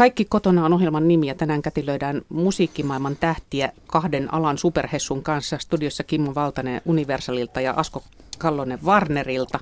Kaikki 0.00 0.24
kotona 0.24 0.64
on 0.64 0.72
ohjelman 0.72 1.08
nimi 1.08 1.26
ja 1.26 1.34
tänään 1.34 1.62
kätilöidään 1.62 2.22
musiikkimaailman 2.28 3.16
tähtiä 3.16 3.72
kahden 3.86 4.34
alan 4.34 4.58
superhessun 4.58 5.22
kanssa. 5.22 5.58
Studiossa 5.58 6.04
Kimmo 6.04 6.34
Valtanen 6.34 6.82
Universalilta 6.84 7.60
ja 7.60 7.74
Asko 7.76 8.02
Kallonen 8.38 8.78
Warnerilta. 8.84 9.60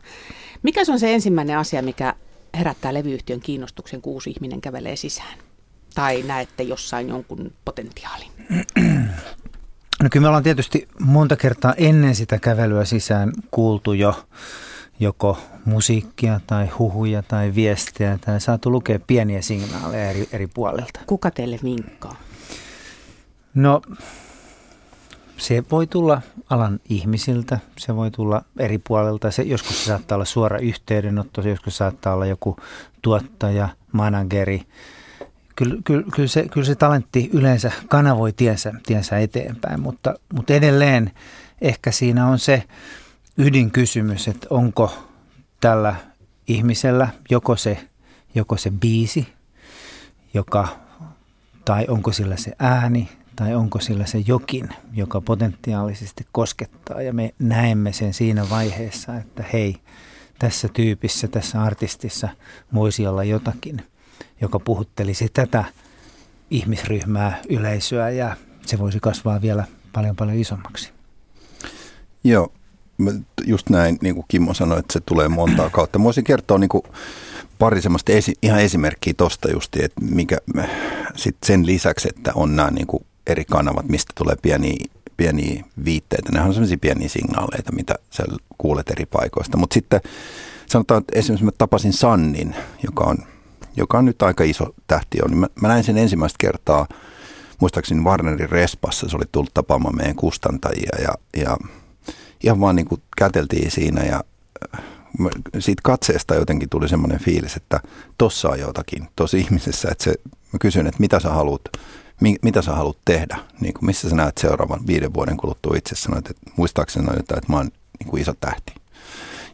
Mikä 0.63 0.85
se 0.85 0.93
on 0.93 1.01
se 1.01 1.15
ensimmäinen 1.15 1.59
asia, 1.59 1.83
mikä 1.83 2.15
herättää 2.59 2.95
levyyhtiön 2.95 3.41
kiinnostuksen, 3.41 4.03
kun 4.03 4.13
uusi 4.13 4.31
ihminen 4.31 4.61
kävelee 4.61 4.97
sisään? 4.97 5.39
Tai 5.95 6.23
näette 6.23 6.63
jossain 6.63 7.09
jonkun 7.09 7.53
potentiaalin? 7.65 8.31
No 10.03 10.09
kyllä 10.11 10.25
me 10.25 10.29
ollaan 10.29 10.43
tietysti 10.43 10.89
monta 11.01 11.37
kertaa 11.37 11.75
ennen 11.77 12.15
sitä 12.15 12.39
kävelyä 12.39 12.85
sisään 12.85 13.33
kuultu 13.51 13.93
jo 13.93 14.25
joko 15.01 15.39
musiikkia 15.65 16.41
tai 16.47 16.67
huhuja 16.67 17.23
tai 17.23 17.55
viestejä 17.55 18.19
tai 18.21 18.41
saatu 18.41 18.73
lukea 18.73 18.99
pieniä 19.07 19.43
signaaleja 19.43 20.11
eri, 20.11 20.29
eri 20.33 20.47
puolilta. 20.47 21.01
Kuka 21.07 21.31
teille 21.31 21.59
vinkkaa? 21.63 22.17
No 23.55 23.83
se 25.37 25.65
voi 25.71 25.87
tulla 25.87 26.23
alan 26.51 26.81
ihmisiltä, 26.89 27.59
se 27.79 27.97
voi 27.97 28.11
tulla 28.11 28.43
eri 28.59 28.79
puolilta. 28.79 29.31
Se, 29.31 29.43
joskus 29.43 29.85
se 29.85 29.87
saattaa 29.89 30.17
olla 30.17 30.25
suora 30.25 30.59
yhteydenotto, 30.59 31.43
se 31.43 31.51
joskus 31.51 31.77
saattaa 31.77 32.15
olla 32.15 32.27
joku 32.27 32.57
tuottaja, 33.03 33.69
manageri. 33.93 34.63
Kyllä, 35.57 35.77
kyllä, 35.85 36.05
kyllä, 36.15 36.29
se, 36.29 36.49
kyllä 36.49 36.67
se 36.67 36.75
talentti 36.75 37.31
yleensä 37.33 37.73
kanavoi 37.89 38.33
tiensä, 38.33 38.73
tiensä 38.87 39.19
eteenpäin, 39.19 39.81
mutta, 39.81 40.15
mutta 40.33 40.55
edelleen 40.55 41.11
ehkä 41.61 41.91
siinä 41.91 42.27
on 42.27 42.39
se 42.39 42.63
ydinkysymys, 43.39 44.29
että 44.29 44.47
onko 44.51 44.93
tällä 45.61 45.97
ihmisellä 46.49 47.09
joko 47.31 47.57
se, 47.57 47.89
joko 48.35 48.57
se 48.57 48.71
biisi, 48.71 49.29
joka, 50.35 50.69
tai 51.65 51.87
onko 51.89 52.13
sillä 52.13 52.37
se 52.37 52.53
ääni, 52.59 53.09
tai 53.37 53.55
onko 53.55 53.81
sillä 53.81 54.07
se 54.07 54.19
jokin, 54.27 54.69
joka 54.93 55.21
potentiaalisesti 55.21 56.27
koskettaa. 56.33 57.03
Ja 57.03 57.13
me 57.13 57.35
näemme 57.39 57.93
sen 57.93 58.15
siinä 58.15 58.51
vaiheessa, 58.51 59.17
että 59.17 59.45
hei, 59.53 59.77
tässä 60.39 60.69
tyypissä, 60.69 61.29
tässä 61.29 61.63
artistissa 61.63 62.29
voisi 62.75 63.07
olla 63.07 63.25
jotakin, 63.25 63.83
joka 64.41 64.59
puhuttelisi 64.59 65.29
tätä 65.29 65.65
ihmisryhmää, 66.51 67.43
yleisöä 67.49 68.11
ja 68.11 68.37
se 68.67 68.79
voisi 68.79 68.99
kasvaa 69.01 69.41
vielä 69.41 69.65
paljon 69.93 70.17
paljon 70.17 70.39
isommaksi. 70.39 70.93
Joo, 72.25 72.53
just 73.47 73.71
näin, 73.71 73.99
niin 74.03 74.15
kuin 74.15 74.25
Kimmo 74.29 74.55
sanoi, 74.55 74.79
että 74.79 74.93
se 74.93 75.01
tulee 75.01 75.29
montaa 75.29 75.71
kautta. 75.71 75.99
Mä 75.99 76.05
voisin 76.05 76.25
kertoa 76.25 76.59
niin 76.59 76.69
kuin 76.69 76.83
pari 77.59 77.83
semmoista 77.83 78.13
esi- 78.13 78.39
ihan 78.43 78.61
esimerkkiä 78.61 79.15
tosta 79.17 79.51
just, 79.51 79.77
että 79.77 80.01
mikä 80.01 80.39
sit 81.17 81.37
sen 81.47 81.67
lisäksi, 81.67 82.09
että 82.09 82.33
on 82.35 82.57
nämä 82.57 82.71
niin 82.71 82.87
kuin 82.87 83.05
eri 83.27 83.45
kanavat, 83.45 83.89
mistä 83.89 84.13
tulee 84.17 84.37
pieniä, 84.43 84.85
pieniä 85.17 85.65
viitteitä. 85.85 86.33
Nämä 86.33 86.47
on 86.47 86.55
semmoisia 86.55 86.79
pieniä 86.81 87.09
signaaleita, 87.09 87.73
mitä 87.73 87.95
sä 88.11 88.25
kuulet 88.59 88.91
eri 88.91 89.07
paikoista. 89.07 89.57
Mutta 89.57 89.75
sitten 89.75 90.01
sanotaan, 90.67 91.01
että 91.01 91.19
esimerkiksi 91.19 91.45
mä 91.45 91.51
tapasin 91.59 91.93
Sannin, 91.93 92.55
joka 92.85 93.05
on, 93.05 93.19
joka 93.77 93.99
on 93.99 94.05
nyt 94.05 94.23
aika 94.23 94.45
iso 94.45 94.75
tähti. 94.87 95.19
Niin 95.29 95.39
mä, 95.39 95.47
mä 95.61 95.69
näin 95.69 95.85
sen 95.85 95.99
ensimmäistä 95.99 96.37
kertaa, 96.41 96.87
muistaakseni 97.61 98.05
Warnerin 98.05 98.51
Respassa, 98.51 99.09
se 99.09 99.17
oli 99.17 99.25
tullut 99.33 99.55
tapaamaan 99.55 99.97
meidän 99.97 100.17
kustantajia 100.17 100.97
ja, 101.03 101.41
ja 101.43 101.57
ihan 102.45 102.61
vaan 102.61 102.77
niin 102.77 102.87
kuin 102.87 103.03
käteltiin 103.17 103.71
siinä 103.71 104.05
ja 104.05 104.25
äh, 104.75 104.81
siitä 105.59 105.81
katseesta 105.85 106.35
jotenkin 106.35 106.69
tuli 106.69 106.89
semmoinen 106.89 107.21
fiilis, 107.21 107.57
että 107.57 107.81
tossa 108.19 108.49
on 108.49 108.61
jotakin 108.61 109.09
tuossa 109.17 109.37
ihmisessä, 109.37 109.89
että 109.91 110.05
se, 110.05 110.15
mä 110.53 110.59
kysyin, 110.61 110.87
että 110.87 111.01
mitä 111.01 111.21
sä 111.21 111.31
haluat, 111.31 111.63
mi, 112.21 112.37
mitä 112.43 112.63
sä 112.63 112.73
haluat 112.73 112.99
tehdä, 113.05 113.39
niin 113.61 113.75
kuin 113.75 113.87
missä 113.87 114.11
sä 114.11 114.17
näet 114.17 114.39
seuraavan 114.39 114.87
viiden 114.87 115.15
vuoden 115.15 115.37
kuluttua 115.37 115.77
itse? 115.77 115.95
Sanoit, 115.95 116.31
että 116.31 116.51
muistaakseni 116.57 117.07
jotain, 117.07 117.39
että 117.39 117.53
mä 117.53 117.57
oon 117.57 117.71
niin 118.01 118.11
kuin 118.11 118.23
iso 118.23 118.35
tähti. 118.41 118.75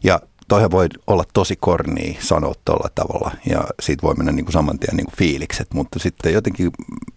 Ja 0.03 0.19
toihan 0.47 0.71
voi 0.71 0.87
olla 1.07 1.23
tosi 1.33 1.55
kornia 1.55 2.13
sanoa 2.19 2.53
tuolla 2.65 2.89
tavalla 2.95 3.31
ja 3.49 3.63
siitä 3.79 4.01
voi 4.01 4.15
mennä 4.15 4.31
niin 4.31 4.45
kuin 4.45 4.53
saman 4.53 4.79
tien 4.79 4.97
niin 4.97 5.05
kuin 5.05 5.17
fiilikset, 5.17 5.73
mutta 5.73 5.99
sitten 5.99 6.33
jotenkin 6.33 6.71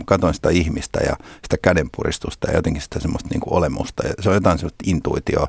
katsoin 0.06 0.34
sitä 0.34 0.50
ihmistä 0.50 1.00
ja 1.06 1.16
sitä 1.42 1.56
kädenpuristusta 1.62 2.50
ja 2.50 2.56
jotenkin 2.56 2.82
sitä 2.82 3.00
semmoista 3.00 3.28
niin 3.28 3.40
kuin 3.40 3.54
olemusta 3.54 4.06
ja 4.06 4.14
se 4.20 4.28
on 4.28 4.34
jotain 4.34 4.58
semmoista 4.58 4.84
intuitioa, 4.86 5.46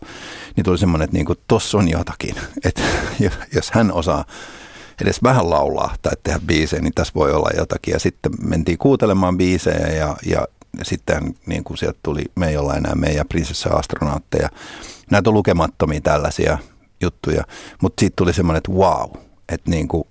niin 0.56 0.66
tuli 0.66 0.78
semmoinen, 0.78 1.04
että 1.04 1.18
niin 1.18 1.26
kuin 1.26 1.40
tossa 1.48 1.78
on 1.78 1.90
jotakin, 1.90 2.36
että 2.66 2.82
jos 3.56 3.72
hän 3.72 3.92
osaa 3.92 4.26
edes 5.02 5.24
vähän 5.24 5.50
laulaa 5.50 5.96
tai 6.02 6.14
tehdä 6.24 6.40
biisejä, 6.46 6.82
niin 6.82 6.94
tässä 6.96 7.14
voi 7.16 7.32
olla 7.32 7.50
jotakin. 7.58 7.92
Ja 7.92 8.00
sitten 8.00 8.32
mentiin 8.42 8.78
kuuntelemaan 8.78 9.38
biisejä 9.38 9.88
ja, 9.88 10.16
ja 10.26 10.48
sitten 10.84 11.36
niin 11.46 11.64
kuin 11.64 11.78
sieltä 11.78 12.00
tuli, 12.04 12.24
me 12.36 12.50
ei 12.50 12.58
olla 12.58 12.76
enää 12.76 12.96
meidän 12.96 13.28
prinsessa 13.28 13.70
astronautteja. 13.70 14.50
Näitä 15.12 15.30
on 15.30 15.34
lukemattomia 15.34 16.02
tällaisia 16.02 16.58
juttuja, 17.02 17.44
mutta 17.82 18.00
siitä 18.00 18.14
tuli 18.16 18.34
semmoinen, 18.34 18.58
että 18.58 18.72
wow, 18.72 19.12
että 19.50 19.72
niin 19.72 19.88
kuin 19.88 20.04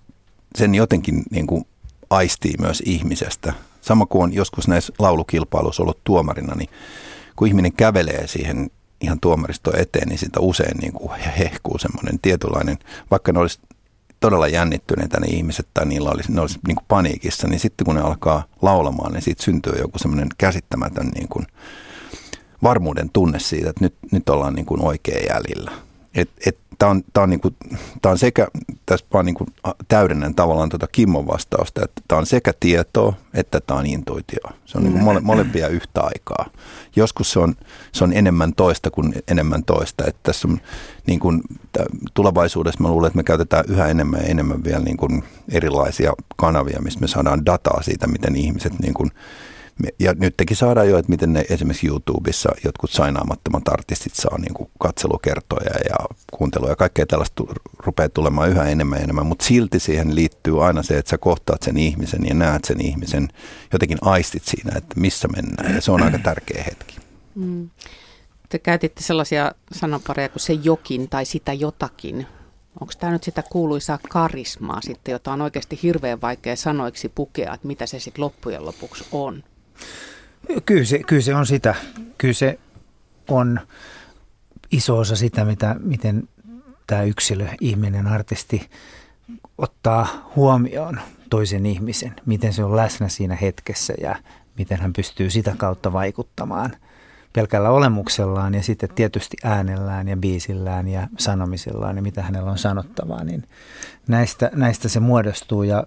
sen 0.56 0.74
jotenkin 0.74 1.22
niin 1.30 1.46
kuin 1.46 1.64
aistii 2.10 2.54
myös 2.60 2.82
ihmisestä. 2.86 3.52
Sama 3.80 4.06
kuin 4.06 4.22
on 4.22 4.32
joskus 4.32 4.68
näissä 4.68 4.92
laulukilpailuissa 4.98 5.82
ollut 5.82 6.04
tuomarina, 6.04 6.54
niin 6.54 6.70
kun 7.36 7.48
ihminen 7.48 7.72
kävelee 7.72 8.26
siihen 8.26 8.70
ihan 9.00 9.20
tuomaristo 9.20 9.76
eteen, 9.76 10.08
niin 10.08 10.18
sitä 10.18 10.40
usein 10.40 10.78
niin 10.78 10.92
kuin 10.92 11.20
hehkuu 11.20 11.78
semmoinen 11.78 12.18
tietynlainen, 12.22 12.78
vaikka 13.10 13.32
ne 13.32 13.38
olisi 13.38 13.60
todella 14.20 14.48
jännittyneitä 14.48 15.20
ne 15.20 15.26
ihmiset 15.26 15.66
tai 15.74 15.86
niillä 15.86 16.10
olisi, 16.10 16.32
ne 16.32 16.40
olisi 16.40 16.58
niin 16.66 16.76
paniikissa, 16.88 17.48
niin 17.48 17.60
sitten 17.60 17.84
kun 17.84 17.94
ne 17.94 18.00
alkaa 18.00 18.44
laulamaan, 18.62 19.12
niin 19.12 19.22
siitä 19.22 19.42
syntyy 19.42 19.72
joku 19.78 19.98
semmoinen 19.98 20.28
käsittämätön 20.38 21.08
niin 21.08 21.28
kuin 21.28 21.46
varmuuden 22.62 23.10
tunne 23.12 23.38
siitä, 23.38 23.70
että 23.70 23.84
nyt, 23.84 23.94
nyt 24.12 24.28
ollaan 24.28 24.54
niin 24.54 24.66
kuin 24.66 24.80
oikein 24.80 25.26
jäljellä. 25.28 25.72
Et, 26.14 26.30
et, 26.46 26.58
Tämä 26.78 26.90
on, 26.90 27.02
tää 27.12 27.22
on, 27.22 27.30
niinku, 27.30 27.50
tää 28.02 28.12
on 28.12 28.18
sekä, 28.18 28.48
tässä 28.86 29.06
vaan 29.12 29.26
niinku 29.26 29.46
täydennän 29.88 30.34
tavallaan 30.34 30.68
tuota 30.68 30.86
Kimmon 30.86 31.26
vastausta, 31.26 31.84
että 31.84 32.02
tämä 32.08 32.18
on 32.18 32.26
sekä 32.26 32.52
tietoa 32.60 33.14
että 33.34 33.60
tämä 33.60 33.80
on 33.80 33.86
intuitio. 33.86 34.40
Se 34.64 34.78
on 34.78 34.84
niinku 34.84 34.98
mole, 34.98 35.20
molempia 35.20 35.68
yhtä 35.68 36.00
aikaa. 36.00 36.50
Joskus 36.96 37.32
se 37.32 37.38
on, 37.38 37.54
se 37.92 38.04
on 38.04 38.12
enemmän 38.12 38.54
toista 38.54 38.90
kuin 38.90 39.12
enemmän 39.28 39.64
toista. 39.64 40.04
Että 40.06 40.20
tässä 40.22 40.48
on, 40.48 40.60
niin 41.06 41.20
kuin, 41.20 41.42
tulevaisuudessa 42.14 42.82
mä 42.82 42.88
luulen, 42.88 43.06
että 43.06 43.16
me 43.16 43.22
käytetään 43.22 43.64
yhä 43.68 43.86
enemmän 43.86 44.20
ja 44.20 44.26
enemmän 44.26 44.64
vielä 44.64 44.80
niin 44.80 44.96
kuin 44.96 45.24
erilaisia 45.48 46.12
kanavia, 46.36 46.82
missä 46.82 47.00
me 47.00 47.08
saadaan 47.08 47.46
dataa 47.46 47.82
siitä, 47.82 48.06
miten 48.06 48.36
ihmiset 48.36 48.78
niin 48.78 48.94
kuin, 48.94 49.10
ja 49.98 50.14
nytkin 50.14 50.56
saadaan 50.56 50.88
jo, 50.88 50.98
että 50.98 51.10
miten 51.10 51.32
ne 51.32 51.44
esimerkiksi 51.50 51.86
YouTubessa 51.86 52.48
jotkut 52.64 52.90
sainaamattomat 52.90 53.68
artistit 53.68 54.14
saa 54.14 54.38
niin 54.38 54.54
kuin 54.54 54.70
katselukertoja 54.78 55.70
ja 55.88 55.96
kuuntelua 56.32 56.68
ja 56.68 56.76
kaikkea 56.76 57.06
tällaista 57.06 57.44
rupeaa 57.78 58.08
tulemaan 58.08 58.50
yhä 58.50 58.64
enemmän 58.64 58.98
ja 58.98 59.04
enemmän, 59.04 59.26
mutta 59.26 59.44
silti 59.44 59.80
siihen 59.80 60.14
liittyy 60.14 60.66
aina 60.66 60.82
se, 60.82 60.98
että 60.98 61.10
sä 61.10 61.18
kohtaat 61.18 61.62
sen 61.62 61.76
ihmisen 61.76 62.26
ja 62.26 62.34
näet 62.34 62.64
sen 62.64 62.80
ihmisen, 62.80 63.28
jotenkin 63.72 63.98
aistit 64.00 64.44
siinä, 64.44 64.78
että 64.78 65.00
missä 65.00 65.28
mennään 65.28 65.74
ja 65.74 65.80
se 65.80 65.92
on 65.92 66.02
aika 66.02 66.18
tärkeä 66.18 66.62
hetki. 66.62 66.96
Mm. 67.34 67.70
Te 68.48 68.58
käytitte 68.58 69.02
sellaisia 69.02 69.52
sanapareja 69.72 70.28
kuin 70.28 70.40
se 70.40 70.52
jokin 70.52 71.08
tai 71.08 71.24
sitä 71.24 71.52
jotakin. 71.52 72.26
Onko 72.80 72.92
tämä 72.98 73.12
nyt 73.12 73.22
sitä 73.22 73.42
kuuluisaa 73.50 73.98
karismaa 74.08 74.80
sitten, 74.80 75.12
jota 75.12 75.32
on 75.32 75.42
oikeasti 75.42 75.78
hirveän 75.82 76.20
vaikea 76.20 76.56
sanoiksi 76.56 77.08
pukea, 77.08 77.54
että 77.54 77.66
mitä 77.66 77.86
se 77.86 78.00
sitten 78.00 78.24
loppujen 78.24 78.66
lopuksi 78.66 79.04
on? 79.12 79.44
Kyllä 80.66 80.84
se, 80.84 80.98
kyllä 80.98 81.22
se 81.22 81.34
on 81.34 81.46
sitä. 81.46 81.74
Kyllä 82.18 82.34
se 82.34 82.58
on 83.28 83.60
iso 84.72 84.98
osa 84.98 85.16
sitä, 85.16 85.44
mitä, 85.44 85.76
miten 85.80 86.28
tämä 86.86 87.02
yksilö, 87.02 87.46
ihminen, 87.60 88.06
artisti 88.06 88.70
ottaa 89.58 90.30
huomioon 90.36 91.00
toisen 91.30 91.66
ihmisen, 91.66 92.16
miten 92.26 92.52
se 92.52 92.64
on 92.64 92.76
läsnä 92.76 93.08
siinä 93.08 93.36
hetkessä 93.36 93.94
ja 94.00 94.16
miten 94.58 94.80
hän 94.80 94.92
pystyy 94.92 95.30
sitä 95.30 95.54
kautta 95.56 95.92
vaikuttamaan 95.92 96.76
pelkällä 97.32 97.70
olemuksellaan 97.70 98.54
ja 98.54 98.62
sitten 98.62 98.88
tietysti 98.94 99.36
äänellään 99.44 100.08
ja 100.08 100.16
biisillään 100.16 100.88
ja 100.88 101.08
sanomisillaan 101.18 101.96
ja 101.96 102.02
mitä 102.02 102.22
hänellä 102.22 102.50
on 102.50 102.58
sanottavaa, 102.58 103.24
niin 103.24 103.44
näistä, 104.08 104.50
näistä 104.54 104.88
se 104.88 105.00
muodostuu 105.00 105.62
ja 105.62 105.84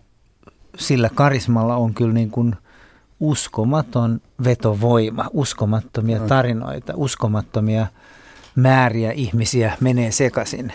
sillä 0.78 1.10
karismalla 1.16 1.76
on 1.76 1.94
kyllä 1.94 2.14
niin 2.14 2.32
kuin– 2.32 2.56
uskomaton 3.22 4.22
vetovoima, 4.44 5.26
uskomattomia 5.34 6.20
tarinoita, 6.20 6.94
uskomattomia 6.96 7.88
määriä 8.56 9.12
ihmisiä 9.12 9.78
menee 9.80 10.12
sekaisin. 10.12 10.74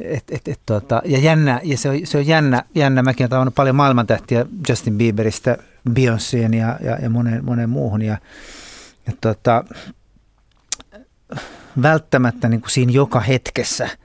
Et, 0.00 0.24
et, 0.30 0.48
et, 0.48 0.60
tota, 0.66 1.02
ja 1.04 1.18
jännä, 1.18 1.60
ja 1.64 1.78
se 1.78 1.88
on, 1.88 1.96
se 2.04 2.18
on 2.18 2.26
jännä, 2.26 2.64
jännä, 2.74 3.02
mäkin 3.02 3.24
olen 3.24 3.30
tavannut 3.30 3.54
paljon 3.54 3.76
maailmantähtiä 3.76 4.46
Justin 4.68 4.98
Bieberistä 4.98 5.58
Beyoncéen 5.90 6.54
ja, 6.56 6.78
ja, 6.82 6.98
ja 7.02 7.10
monen, 7.10 7.44
monen 7.44 7.70
muuhun. 7.70 8.02
Ja, 8.02 8.18
ja 9.06 9.12
tota, 9.20 9.64
välttämättä 11.82 12.48
niin 12.48 12.60
kuin 12.60 12.70
siinä 12.70 12.92
joka 12.92 13.20
hetkessä– 13.20 13.88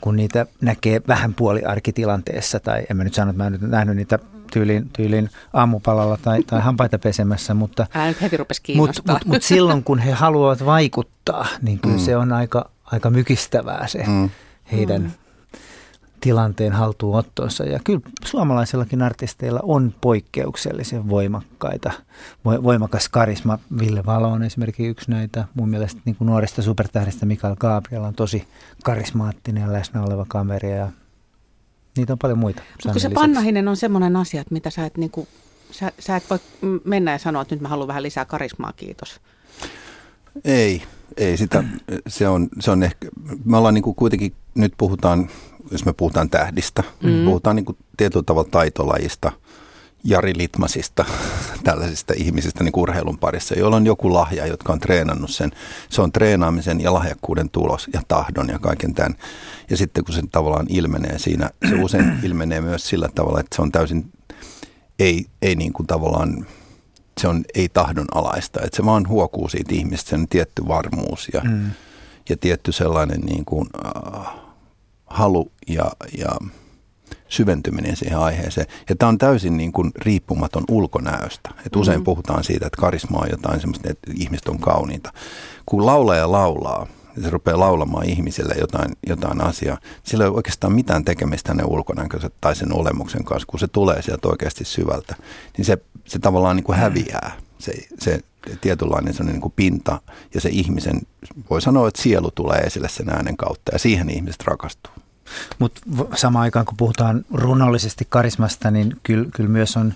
kun 0.00 0.16
niitä 0.16 0.46
näkee 0.60 1.00
vähän 1.08 1.34
puoliarkitilanteessa, 1.34 2.60
tai 2.60 2.86
en 2.90 2.96
mä 2.96 3.04
nyt 3.04 3.14
sano, 3.14 3.30
että 3.30 3.42
mä 3.42 3.46
en 3.46 3.52
nyt 3.52 3.60
nähnyt 3.60 3.96
niitä 3.96 4.18
tyylin, 4.56 4.90
tyylin 4.92 5.30
aamupalalla 5.52 6.16
tai, 6.22 6.42
tai 6.42 6.60
hampaita 6.60 6.98
pesemässä. 6.98 7.54
Mutta, 7.54 7.86
Älä 7.94 8.08
nyt 8.08 8.20
heti 8.20 8.36
rupesi 8.36 8.62
mutta, 8.76 9.02
mutta, 9.06 9.26
mutta 9.26 9.46
silloin 9.46 9.84
kun 9.84 9.98
he 9.98 10.12
haluavat 10.12 10.64
vaikuttaa, 10.64 11.46
niin 11.62 11.78
kyllä 11.78 11.96
mm. 11.96 12.02
se 12.02 12.16
on 12.16 12.32
aika, 12.32 12.70
aika 12.84 13.10
mykistävää 13.10 13.86
se 13.86 14.04
mm. 14.06 14.30
heidän 14.72 15.02
mm. 15.02 15.10
tilanteen 16.20 16.72
haltuunottonsa. 16.72 17.64
Ja 17.64 17.80
kyllä 17.84 18.00
suomalaisillakin 18.24 19.02
artisteilla 19.02 19.60
on 19.62 19.94
poikkeuksellisen 20.00 21.08
voimakkaita, 21.08 21.92
voimakas 22.44 23.08
karisma. 23.08 23.58
Ville 23.78 24.02
Valo 24.06 24.28
on 24.28 24.42
esimerkiksi 24.42 24.86
yksi 24.86 25.10
näitä. 25.10 25.44
Mun 25.54 25.68
mielestä 25.68 26.00
niin 26.04 26.16
kuin 26.16 26.26
nuorista 26.26 26.62
supertähdistä 26.62 27.26
Mikael 27.26 27.56
Gabriel 27.56 28.04
on 28.04 28.14
tosi 28.14 28.48
karismaattinen 28.84 29.62
ja 29.62 29.72
läsnä 29.72 30.02
oleva 30.02 30.26
kameri 30.28 30.76
ja 30.76 30.88
Niitä 31.96 32.12
on 32.12 32.18
paljon 32.18 32.38
muita. 32.38 32.62
Mutta 32.84 33.00
se 33.00 33.10
pannahinen 33.10 33.68
on 33.68 33.76
semmoinen 33.76 34.16
asia, 34.16 34.40
että 34.40 34.54
mitä 34.54 34.70
sä 34.70 34.86
et, 34.86 34.96
niin 34.96 35.10
kuin, 35.10 35.28
sä, 35.70 35.92
sä 35.98 36.16
et 36.16 36.30
voi 36.30 36.38
mennä 36.84 37.12
ja 37.12 37.18
sanoa, 37.18 37.42
että 37.42 37.54
nyt 37.54 37.62
mä 37.62 37.68
haluan 37.68 37.88
vähän 37.88 38.02
lisää 38.02 38.24
karismaa, 38.24 38.72
kiitos. 38.72 39.20
Ei, 40.44 40.82
ei 41.16 41.36
sitä, 41.36 41.64
se 42.08 42.28
on, 42.28 42.48
se 42.60 42.70
on 42.70 42.82
ehkä, 42.82 43.08
me 43.44 43.56
ollaan 43.56 43.74
niin 43.74 43.82
kuin 43.82 43.96
kuitenkin, 43.96 44.32
nyt 44.54 44.74
puhutaan, 44.78 45.30
jos 45.70 45.84
me 45.84 45.92
puhutaan 45.92 46.30
tähdistä, 46.30 46.82
mm. 47.02 47.24
puhutaan 47.24 47.56
niin 47.56 47.64
kuin 47.64 47.78
tietyllä 47.96 48.24
tavalla 48.24 48.48
taitolajista– 48.50 49.32
Jari 50.06 50.32
Litmasista, 50.36 51.04
tällaisista 51.64 52.14
ihmisistä 52.16 52.64
niin 52.64 52.72
urheilun 52.76 53.18
parissa, 53.18 53.54
joilla 53.54 53.76
on 53.76 53.86
joku 53.86 54.12
lahja, 54.12 54.46
jotka 54.46 54.72
on 54.72 54.80
treenannut 54.80 55.30
sen. 55.30 55.50
Se 55.88 56.02
on 56.02 56.12
treenaamisen 56.12 56.80
ja 56.80 56.94
lahjakkuuden 56.94 57.50
tulos 57.50 57.88
ja 57.92 58.02
tahdon 58.08 58.48
ja 58.48 58.58
kaiken 58.58 58.94
tämän. 58.94 59.14
Ja 59.70 59.76
sitten 59.76 60.04
kun 60.04 60.14
se 60.14 60.22
tavallaan 60.32 60.66
ilmenee 60.68 61.18
siinä, 61.18 61.50
se 61.68 61.74
usein 61.74 62.18
ilmenee 62.26 62.60
myös 62.60 62.88
sillä 62.88 63.08
tavalla, 63.14 63.40
että 63.40 63.56
se 63.56 63.62
on 63.62 63.72
täysin, 63.72 64.12
ei, 64.98 65.26
ei 65.42 65.54
niin 65.54 65.72
kuin 65.72 65.86
tavallaan, 65.86 66.46
se 67.20 67.28
on 67.28 67.44
ei 67.54 67.68
tahdon 67.68 68.06
alaista. 68.14 68.60
Että 68.64 68.76
se 68.76 68.84
vaan 68.84 69.08
huokuu 69.08 69.48
siitä 69.48 69.74
ihmistä, 69.74 70.10
sen 70.10 70.28
tietty 70.28 70.68
varmuus 70.68 71.28
ja, 71.32 71.40
mm. 71.40 71.70
ja 72.28 72.36
tietty 72.36 72.72
sellainen 72.72 73.20
niin 73.20 73.44
kuin, 73.44 73.66
äh, 73.86 74.26
halu 75.06 75.52
ja, 75.68 75.92
ja 76.18 76.36
syventyminen 77.28 77.96
siihen 77.96 78.18
aiheeseen. 78.18 78.66
Ja 78.88 78.96
tämä 78.96 79.08
on 79.08 79.18
täysin 79.18 79.56
niin 79.56 79.72
kuin 79.72 79.92
riippumaton 79.96 80.64
ulkonäöstä. 80.68 81.50
Et 81.66 81.76
usein 81.76 81.96
mm-hmm. 81.96 82.04
puhutaan 82.04 82.44
siitä, 82.44 82.66
että 82.66 82.80
karisma 82.80 83.18
on 83.18 83.30
jotain 83.30 83.60
semmoista, 83.60 83.90
että 83.90 84.12
ihmiset 84.14 84.48
on 84.48 84.58
kauniita. 84.58 85.12
Kun 85.66 85.86
laulaja 85.86 86.32
laulaa, 86.32 86.86
ja 87.16 87.22
se 87.22 87.30
rupeaa 87.30 87.60
laulamaan 87.60 88.08
ihmisille 88.08 88.54
jotain, 88.60 88.96
jotain 89.06 89.40
asiaa, 89.40 89.78
sillä 90.02 90.24
ei 90.24 90.28
ole 90.28 90.36
oikeastaan 90.36 90.72
mitään 90.72 91.04
tekemistä 91.04 91.50
hänen 91.52 91.66
ulkonäkönsä 91.66 92.30
tai 92.40 92.56
sen 92.56 92.72
olemuksen 92.72 93.24
kanssa. 93.24 93.46
Kun 93.46 93.60
se 93.60 93.68
tulee 93.68 94.02
sieltä 94.02 94.28
oikeasti 94.28 94.64
syvältä, 94.64 95.16
niin 95.56 95.64
se, 95.64 95.78
se 96.04 96.18
tavallaan 96.18 96.56
niin 96.56 96.64
kuin 96.64 96.78
häviää. 96.78 97.32
Se, 97.58 97.72
se 97.98 98.20
tietynlainen 98.60 99.14
se 99.14 99.24
niin 99.24 99.40
kuin 99.40 99.52
pinta 99.56 100.00
ja 100.34 100.40
se 100.40 100.48
ihmisen, 100.52 101.00
voi 101.50 101.62
sanoa, 101.62 101.88
että 101.88 102.02
sielu 102.02 102.30
tulee 102.30 102.58
esille 102.58 102.88
sen 102.88 103.08
äänen 103.08 103.36
kautta 103.36 103.72
ja 103.72 103.78
siihen 103.78 104.10
ihmiset 104.10 104.42
rakastuu. 104.44 104.92
Mutta 105.58 105.80
samaan 106.14 106.42
aikaan 106.42 106.66
kun 106.66 106.76
puhutaan 106.76 107.24
runollisesti 107.32 108.06
karismasta, 108.08 108.70
niin 108.70 108.96
kyllä, 109.02 109.26
kyllä 109.34 109.50
myös 109.50 109.76
on 109.76 109.94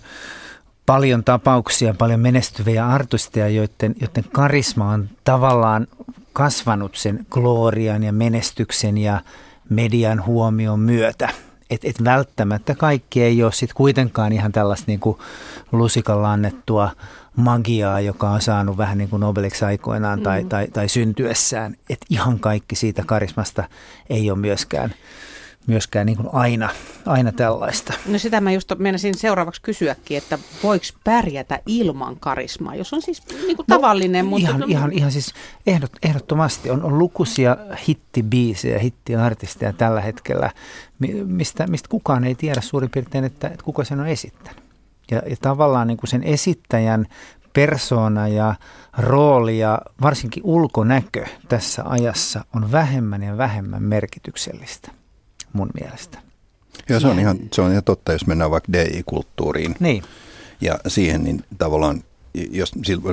paljon 0.86 1.24
tapauksia, 1.24 1.94
paljon 1.94 2.20
menestyviä 2.20 2.88
artisteja, 2.88 3.48
joiden, 3.48 3.94
joiden 4.00 4.24
karisma 4.32 4.90
on 4.90 5.08
tavallaan 5.24 5.86
kasvanut 6.32 6.96
sen 6.96 7.26
glorian 7.30 8.02
ja 8.02 8.12
menestyksen 8.12 8.98
ja 8.98 9.20
median 9.68 10.26
huomion 10.26 10.80
myötä. 10.80 11.28
Et, 11.70 11.84
et 11.84 12.04
välttämättä 12.04 12.74
kaikki 12.74 13.22
ei 13.22 13.42
ole 13.42 13.52
sitten 13.52 13.76
kuitenkaan 13.76 14.32
ihan 14.32 14.52
tällaista 14.52 14.84
niinku 14.86 15.18
lusikalla 15.72 16.32
annettua 16.32 16.90
magiaa, 17.36 18.00
joka 18.00 18.30
on 18.30 18.40
saanut 18.40 18.76
vähän 18.76 18.98
niin 18.98 19.10
kuin 19.10 19.20
Nobeliksi 19.20 19.64
aikoinaan 19.64 20.18
mm. 20.18 20.22
tai, 20.22 20.44
tai, 20.44 20.68
tai 20.68 20.88
syntyessään. 20.88 21.76
Että 21.90 22.06
ihan 22.10 22.40
kaikki 22.40 22.76
siitä 22.76 23.02
karismasta 23.06 23.64
ei 24.10 24.30
ole 24.30 24.38
myöskään 24.38 24.94
myöskään 25.66 26.06
niin 26.06 26.16
kuin 26.16 26.28
aina, 26.32 26.68
aina 27.06 27.32
tällaista. 27.32 27.92
No 28.06 28.18
sitä 28.18 28.40
mä 28.40 28.52
just 28.52 28.72
menisin 28.78 29.14
seuraavaksi 29.18 29.62
kysyäkin, 29.62 30.18
että 30.18 30.38
voiko 30.62 30.84
pärjätä 31.04 31.60
ilman 31.66 32.16
karismaa, 32.20 32.74
jos 32.74 32.92
on 32.92 33.02
siis 33.02 33.22
niin 33.46 33.56
kuin 33.56 33.66
no, 33.68 33.76
tavallinen. 33.76 34.26
Mutta... 34.26 34.48
Ihan, 34.48 34.64
ihan, 34.70 34.92
ihan 34.92 35.12
siis 35.12 35.34
ehdot, 35.66 35.92
ehdottomasti. 36.02 36.70
On, 36.70 36.82
on 36.82 36.98
lukuisia 36.98 37.56
hittibiisejä, 37.88 38.78
hittiartisteja 38.78 39.72
tällä 39.72 40.00
hetkellä, 40.00 40.50
mistä, 41.26 41.66
mistä 41.66 41.88
kukaan 41.88 42.24
ei 42.24 42.34
tiedä 42.34 42.60
suurin 42.60 42.90
piirtein, 42.90 43.24
että, 43.24 43.48
että 43.48 43.64
kuka 43.64 43.84
sen 43.84 44.00
on 44.00 44.06
esittänyt. 44.06 44.62
Ja, 45.10 45.22
ja 45.26 45.36
tavallaan 45.40 45.86
niin 45.86 45.96
kuin 45.96 46.10
sen 46.10 46.22
esittäjän 46.22 47.06
persona 47.52 48.28
ja 48.28 48.54
rooli 48.98 49.58
ja 49.58 49.78
varsinkin 50.02 50.42
ulkonäkö 50.46 51.26
tässä 51.48 51.82
ajassa 51.86 52.44
on 52.54 52.72
vähemmän 52.72 53.22
ja 53.22 53.36
vähemmän 53.36 53.82
merkityksellistä 53.82 54.99
mun 55.52 55.70
mielestä. 55.80 56.18
Ja 56.88 57.00
se 57.00 57.06
on 57.06 57.18
ihan, 57.18 57.38
se 57.52 57.62
on 57.62 57.70
ihan 57.70 57.84
totta, 57.84 58.12
jos 58.12 58.26
mennään 58.26 58.50
vaikka 58.50 58.72
DI-kulttuuriin. 58.72 59.76
Niin. 59.80 60.02
Ja 60.60 60.78
siihen, 60.86 61.24
niin 61.24 61.44
tavallaan 61.58 62.02
jos 62.34 62.72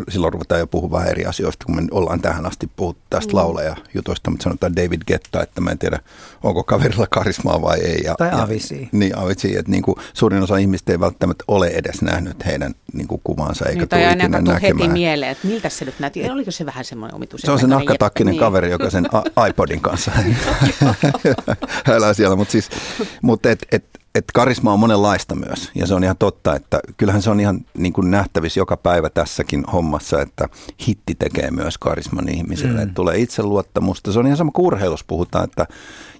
silloin 0.09 0.33
ruvetaan 0.33 0.59
jo 0.59 0.67
puhua 0.67 0.91
vähän 0.91 1.07
eri 1.07 1.25
asioista, 1.25 1.65
kun 1.65 1.75
me 1.75 1.81
ollaan 1.91 2.21
tähän 2.21 2.45
asti 2.45 2.69
puhuttu 2.75 3.01
tästä 3.09 3.33
mm. 3.33 3.37
laulajajutoista, 3.37 4.29
mutta 4.29 4.43
sanotaan 4.43 4.75
David 4.75 5.01
Getta, 5.07 5.43
että 5.43 5.61
mä 5.61 5.71
en 5.71 5.77
tiedä, 5.77 5.99
onko 6.43 6.63
kaverilla 6.63 7.07
karismaa 7.07 7.61
vai 7.61 7.79
ei. 7.79 8.01
Ja, 8.03 8.15
tai 8.15 8.29
Avisi. 8.31 8.89
niin, 8.91 9.17
Avisi, 9.17 9.57
että 9.57 9.71
niin 9.71 9.83
kuin 9.83 9.95
suurin 10.13 10.43
osa 10.43 10.57
ihmistä 10.57 10.91
ei 10.91 10.99
välttämättä 10.99 11.43
ole 11.47 11.67
edes 11.67 12.01
nähnyt 12.01 12.45
heidän 12.45 12.75
niin 12.93 13.07
kuin 13.07 13.21
kuvaansa, 13.23 13.65
eikä 13.65 13.79
niin, 13.79 13.89
tule 13.89 14.11
ikinä 14.11 14.27
näkemään. 14.27 14.61
heti 14.61 14.87
mieleen, 14.87 15.31
että 15.31 15.47
miltä 15.47 15.69
se 15.69 15.85
nyt 15.85 15.99
näytti, 15.99 16.29
oliko 16.29 16.51
se 16.51 16.65
vähän 16.65 16.85
semmoinen 16.85 17.15
omituisen 17.15 17.47
Se 17.47 17.51
on 17.51 17.59
se 17.59 17.67
nahkatakkinen 17.67 18.31
niin. 18.31 18.39
kaveri, 18.39 18.71
joka 18.71 18.89
sen 18.89 19.07
iPodin 19.49 19.81
kanssa 19.81 20.11
elää 21.95 22.13
siellä, 22.13 22.35
mutta 22.35 22.51
siis, 22.51 22.69
mutta 23.21 23.49
et, 23.49 23.65
et, 23.71 23.85
että 24.17 24.31
karisma 24.33 24.73
on 24.73 24.79
monenlaista 24.79 25.35
myös. 25.35 25.71
Ja 25.75 25.87
se 25.87 25.93
on 25.93 26.03
ihan 26.03 26.17
totta, 26.17 26.55
että 26.55 26.79
kyllähän 26.97 27.21
se 27.21 27.29
on 27.29 27.39
ihan 27.39 27.65
niin 27.77 27.93
kuin 27.93 28.11
nähtävissä 28.11 28.59
joka 28.59 28.77
päivä 28.77 29.09
tässäkin 29.09 29.63
hommassa, 29.73 30.21
että 30.21 30.49
hitti 30.87 31.15
tekee 31.15 31.51
myös 31.51 31.77
karisman 31.77 32.29
ihmiselle. 32.29 32.85
Mm. 32.85 32.93
tulee 32.93 33.17
itseluottamusta. 33.17 34.11
Se 34.11 34.19
on 34.19 34.25
ihan 34.25 34.37
sama 34.37 34.51
kuin 34.51 34.65
urheilussa 34.65 35.05
puhutaan, 35.07 35.43
että 35.43 35.65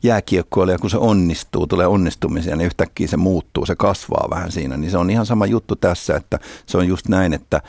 jääkiekkoilija, 0.04 0.80
kun 0.80 0.90
se 0.90 0.98
onnistuu, 0.98 1.68
tulee 1.68 1.88
onnistumisia, 1.88 2.56
niin 2.56 2.66
yhtäkkiä 2.66 3.08
se 3.08 3.18
muuttuu, 3.18 3.66
se 3.66 3.76
kasvaa 3.76 4.28
vähän 4.30 4.52
siinä. 4.52 4.78
Niin 4.78 4.92
se 4.92 4.98
on 4.98 5.10
ihan 5.10 5.26
sama 5.26 5.46
juttu 5.46 5.76
tässä, 5.76 6.16
että 6.16 6.40
se 6.66 6.78
on 6.78 6.88
just 6.88 7.08
näin, 7.08 7.34
että, 7.34 7.62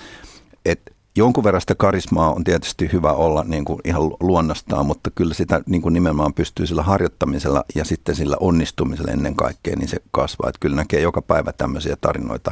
että 0.65 0.91
Jonkun 1.19 1.45
verran 1.45 1.61
sitä 1.61 1.75
karismaa 1.75 2.33
on 2.33 2.45
tietysti 2.45 2.91
hyvä 2.93 3.13
olla 3.13 3.45
niin 3.45 3.65
kuin 3.65 3.81
ihan 3.85 4.03
luonnostaan, 4.21 4.87
mutta 4.87 5.11
kyllä 5.11 5.35
sitä 5.35 5.61
niin 5.67 5.83
kuin 5.83 5.93
nimenomaan 5.93 6.35
pystyy 6.35 6.67
sillä 6.67 6.83
harjoittamisella 6.83 7.65
ja 7.75 7.85
sitten 7.85 8.15
sillä 8.15 8.37
onnistumisella 8.41 9.13
ennen 9.13 9.35
kaikkea, 9.35 9.77
niin 9.77 9.89
se 9.89 9.97
kasvaa. 10.11 10.49
Että 10.49 10.59
kyllä 10.61 10.77
näkee 10.77 11.01
joka 11.01 11.23
päivä 11.23 11.53
tämmöisiä 11.53 11.97
tarinoita 12.01 12.51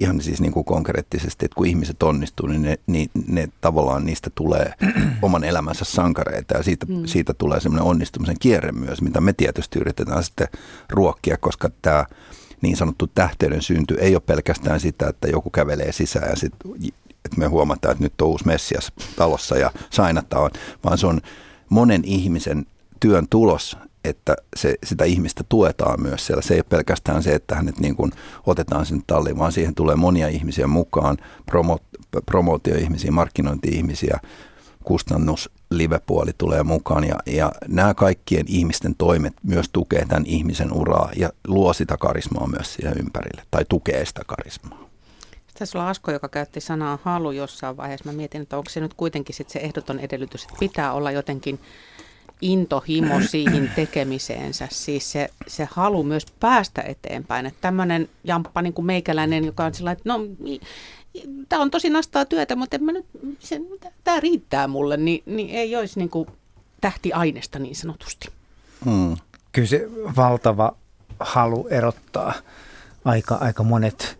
ihan 0.00 0.20
siis 0.20 0.40
niin 0.40 0.52
kuin 0.52 0.64
konkreettisesti, 0.64 1.44
että 1.44 1.54
kun 1.54 1.66
ihmiset 1.66 2.02
onnistuu, 2.02 2.46
niin 2.46 2.62
ne, 2.62 2.78
niin 2.86 3.10
ne 3.26 3.48
tavallaan 3.60 4.04
niistä 4.04 4.30
tulee 4.34 4.72
oman 5.22 5.44
elämänsä 5.44 5.84
sankareita 5.84 6.56
ja 6.56 6.62
siitä, 6.62 6.86
mm. 6.86 7.06
siitä 7.06 7.34
tulee 7.34 7.60
semmoinen 7.60 7.88
onnistumisen 7.88 8.36
kierre 8.40 8.72
myös, 8.72 9.02
mitä 9.02 9.20
me 9.20 9.32
tietysti 9.32 9.78
yritetään 9.78 10.24
sitten 10.24 10.48
ruokkia, 10.90 11.36
koska 11.36 11.70
tämä 11.82 12.06
niin 12.62 12.76
sanottu 12.76 13.06
tähteyden 13.06 13.62
synty 13.62 13.96
ei 14.00 14.14
ole 14.14 14.22
pelkästään 14.26 14.80
sitä, 14.80 15.08
että 15.08 15.28
joku 15.28 15.50
kävelee 15.50 15.92
sisään 15.92 16.30
ja 16.30 16.36
sitten 16.36 16.92
että 17.24 17.38
me 17.38 17.46
huomataan, 17.46 17.92
että 17.92 18.04
nyt 18.04 18.20
on 18.20 18.28
uusi 18.28 18.46
Messias 18.46 18.92
talossa 19.16 19.56
ja 19.56 19.70
sainataan, 19.90 20.50
vaan 20.84 20.98
se 20.98 21.06
on 21.06 21.20
monen 21.68 22.02
ihmisen 22.04 22.66
työn 23.00 23.26
tulos, 23.30 23.76
että 24.04 24.36
se, 24.56 24.74
sitä 24.84 25.04
ihmistä 25.04 25.44
tuetaan 25.48 26.02
myös 26.02 26.26
siellä. 26.26 26.42
Se 26.42 26.54
ei 26.54 26.58
ole 26.58 26.66
pelkästään 26.68 27.22
se, 27.22 27.34
että 27.34 27.54
hänet 27.54 27.80
niin 27.80 27.96
kuin 27.96 28.12
otetaan 28.46 28.86
sinne 28.86 29.04
talliin, 29.06 29.38
vaan 29.38 29.52
siihen 29.52 29.74
tulee 29.74 29.96
monia 29.96 30.28
ihmisiä 30.28 30.66
mukaan, 30.66 31.16
promo, 31.46 31.78
promootioihmisiä, 32.26 33.10
markkinointi-ihmisiä, 33.10 34.18
kustannus, 34.84 35.50
livepuoli 35.70 36.30
tulee 36.38 36.62
mukaan 36.62 37.04
ja, 37.04 37.16
ja 37.26 37.52
nämä 37.68 37.94
kaikkien 37.94 38.44
ihmisten 38.48 38.94
toimet 38.94 39.34
myös 39.42 39.66
tukee 39.72 40.06
tämän 40.06 40.26
ihmisen 40.26 40.72
uraa 40.72 41.10
ja 41.16 41.30
luo 41.46 41.72
sitä 41.72 41.96
karismaa 41.96 42.46
myös 42.46 42.74
siihen 42.74 42.98
ympärille 42.98 43.42
tai 43.50 43.64
tukee 43.68 44.04
sitä 44.04 44.22
karismaa. 44.26 44.91
Tässä 45.62 45.72
sulla 45.72 45.88
Asko, 45.88 46.12
joka 46.12 46.28
käytti 46.28 46.60
sanaa 46.60 46.98
halu 47.02 47.30
jossain 47.30 47.76
vaiheessa. 47.76 48.04
Mä 48.04 48.12
mietin, 48.12 48.42
että 48.42 48.56
onko 48.56 48.70
se 48.70 48.80
nyt 48.80 48.94
kuitenkin 48.94 49.34
sit 49.34 49.50
se 49.50 49.58
ehdoton 49.58 49.98
edellytys, 49.98 50.42
että 50.42 50.56
pitää 50.58 50.92
olla 50.92 51.10
jotenkin 51.10 51.60
intohimo 52.40 53.20
siihen 53.30 53.72
tekemiseensä, 53.76 54.68
siis 54.70 55.12
se, 55.12 55.30
se 55.46 55.68
halu 55.70 56.02
myös 56.02 56.26
päästä 56.40 56.82
eteenpäin. 56.82 57.46
Että 57.46 57.60
tämmöinen 57.60 58.08
jamppa 58.24 58.62
niin 58.62 58.72
kuin 58.72 58.86
meikäläinen, 58.86 59.44
joka 59.44 59.64
on 59.64 59.74
sellainen, 59.74 59.98
että 59.98 60.08
no 60.08 60.20
tämä 61.48 61.62
on 61.62 61.70
tosi 61.70 61.90
nastaa 61.90 62.24
työtä, 62.24 62.56
mutta 62.56 62.76
en 62.76 62.84
mä 62.84 62.92
nyt, 62.92 63.06
tämä 64.04 64.20
riittää 64.20 64.68
mulle, 64.68 64.96
niin, 64.96 65.22
niin 65.26 65.50
ei 65.50 65.76
olisi 65.76 65.98
niin 65.98 66.10
kuin 66.10 66.28
tähtiainesta 66.80 67.58
niin 67.58 67.76
sanotusti. 67.76 68.28
Hmm. 68.84 69.16
Kyllä 69.52 69.68
se 69.68 69.88
valtava 70.16 70.76
halu 71.20 71.68
erottaa 71.70 72.34
aika, 73.04 73.34
aika 73.34 73.62
monet 73.62 74.18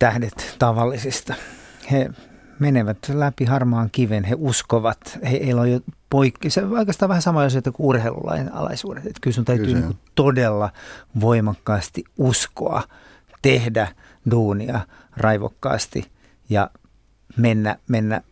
tähdet 0.00 0.56
tavallisista. 0.58 1.34
He 1.90 2.10
menevät 2.58 2.98
läpi 3.08 3.44
harmaan 3.44 3.88
kiven, 3.92 4.24
he 4.24 4.36
uskovat, 4.38 5.18
he, 5.22 5.30
heillä 5.30 5.60
on 5.60 5.72
jo 5.72 5.80
poikki, 6.10 6.50
se 6.50 6.64
on 6.64 6.78
oikeastaan 6.78 7.08
vähän 7.08 7.22
sama 7.22 7.42
asia 7.42 7.62
kuin 7.62 7.86
urheilulain 7.86 8.52
alaisuudet. 8.52 9.06
Että 9.06 9.18
kyllä 9.20 9.34
sun 9.34 9.44
täytyy 9.44 9.66
kyllä 9.66 9.80
niin 9.80 9.98
todella 10.14 10.72
voimakkaasti 11.20 12.04
uskoa, 12.18 12.82
tehdä 13.42 13.88
duunia 14.30 14.80
raivokkaasti 15.16 16.10
ja 16.48 16.70
mennä, 17.36 17.76
mennä 17.88 18.22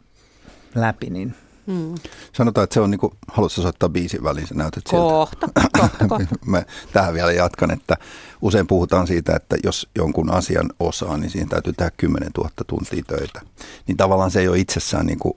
läpi, 0.75 1.10
niin 1.10 1.34
Hmm. 1.68 1.94
Sanotaan, 2.32 2.64
että 2.64 2.75
se 2.75 2.80
on 2.80 2.90
niin 2.90 2.98
kuin, 2.98 3.12
haluatko 3.28 3.62
soittaa 3.62 3.88
biisin 3.88 4.25
väliin, 4.25 4.46
sä 4.46 4.54
näytät 4.54 4.84
kohta, 4.90 5.37
sieltä. 5.40 5.68
Kohta, 5.78 6.08
kohta. 6.08 6.34
Mä 6.46 6.62
tähän 6.92 7.14
vielä 7.14 7.32
jatkan, 7.32 7.70
että 7.70 7.96
usein 8.42 8.66
puhutaan 8.66 9.06
siitä, 9.06 9.37
että 9.37 9.56
jos 9.64 9.88
jonkun 9.94 10.30
asian 10.30 10.70
osaa, 10.80 11.16
niin 11.16 11.30
siihen 11.30 11.48
täytyy 11.48 11.72
tehdä 11.72 11.90
10 11.96 12.30
000 12.38 12.50
tuntia 12.66 13.02
töitä. 13.06 13.40
Niin 13.87 13.96
tavallaan 13.96 14.30
se 14.30 14.40
ei 14.40 14.48
ole 14.48 14.58
itsessään 14.58 15.06
niin 15.06 15.18
kuin, 15.18 15.34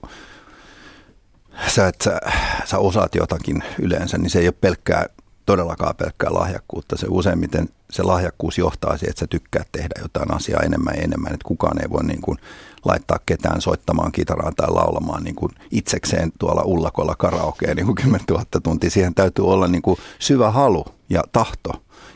sä, 1.68 1.88
että 1.88 2.04
sä, 2.04 2.20
sä 2.66 2.78
osaat 2.78 3.16
jotakin 3.16 3.64
yleensä, 3.80 4.18
niin 4.18 4.30
se 4.30 4.40
ei 4.40 4.48
ole 4.48 4.56
pelkkää 4.62 5.06
todellakaan 5.46 5.96
pelkkää 5.96 6.34
lahjakkuutta. 6.34 6.98
Se 6.98 7.08
useimmiten 7.10 7.70
se 7.92 8.04
lahjakkuus 8.04 8.58
johtaa 8.58 8.98
siihen, 8.98 9.10
että 9.10 9.20
sä 9.20 9.28
tykkää 9.28 9.64
tehdä 9.72 9.96
jotain 10.02 10.34
asiaa 10.34 10.62
enemmän 10.62 10.96
ja 10.96 11.02
enemmän, 11.02 11.34
että 11.34 11.48
kukaan 11.48 11.82
ei 11.82 11.90
voi 11.90 12.04
niin 12.04 12.22
kuin 12.22 12.38
laittaa 12.86 13.20
ketään 13.26 13.62
soittamaan 13.62 14.12
kitaraa 14.12 14.52
tai 14.58 14.70
laulamaan 14.70 15.24
niin 15.24 15.36
kuin 15.36 15.52
itsekseen 15.72 16.32
tuolla 16.40 16.62
ullakolla 16.66 17.16
karaokeen 17.16 17.76
niin 17.76 17.86
kuin 17.86 17.96
10 17.96 18.22
000 18.30 18.46
tuntia. 18.64 18.90
Siihen 18.90 19.16
täytyy 19.16 19.48
olla 19.48 19.68
niin 19.68 19.82
kuin 19.82 19.98
syvä 20.20 20.52
halu 20.52 20.86
ja 21.10 21.24
tahto. 21.32 21.72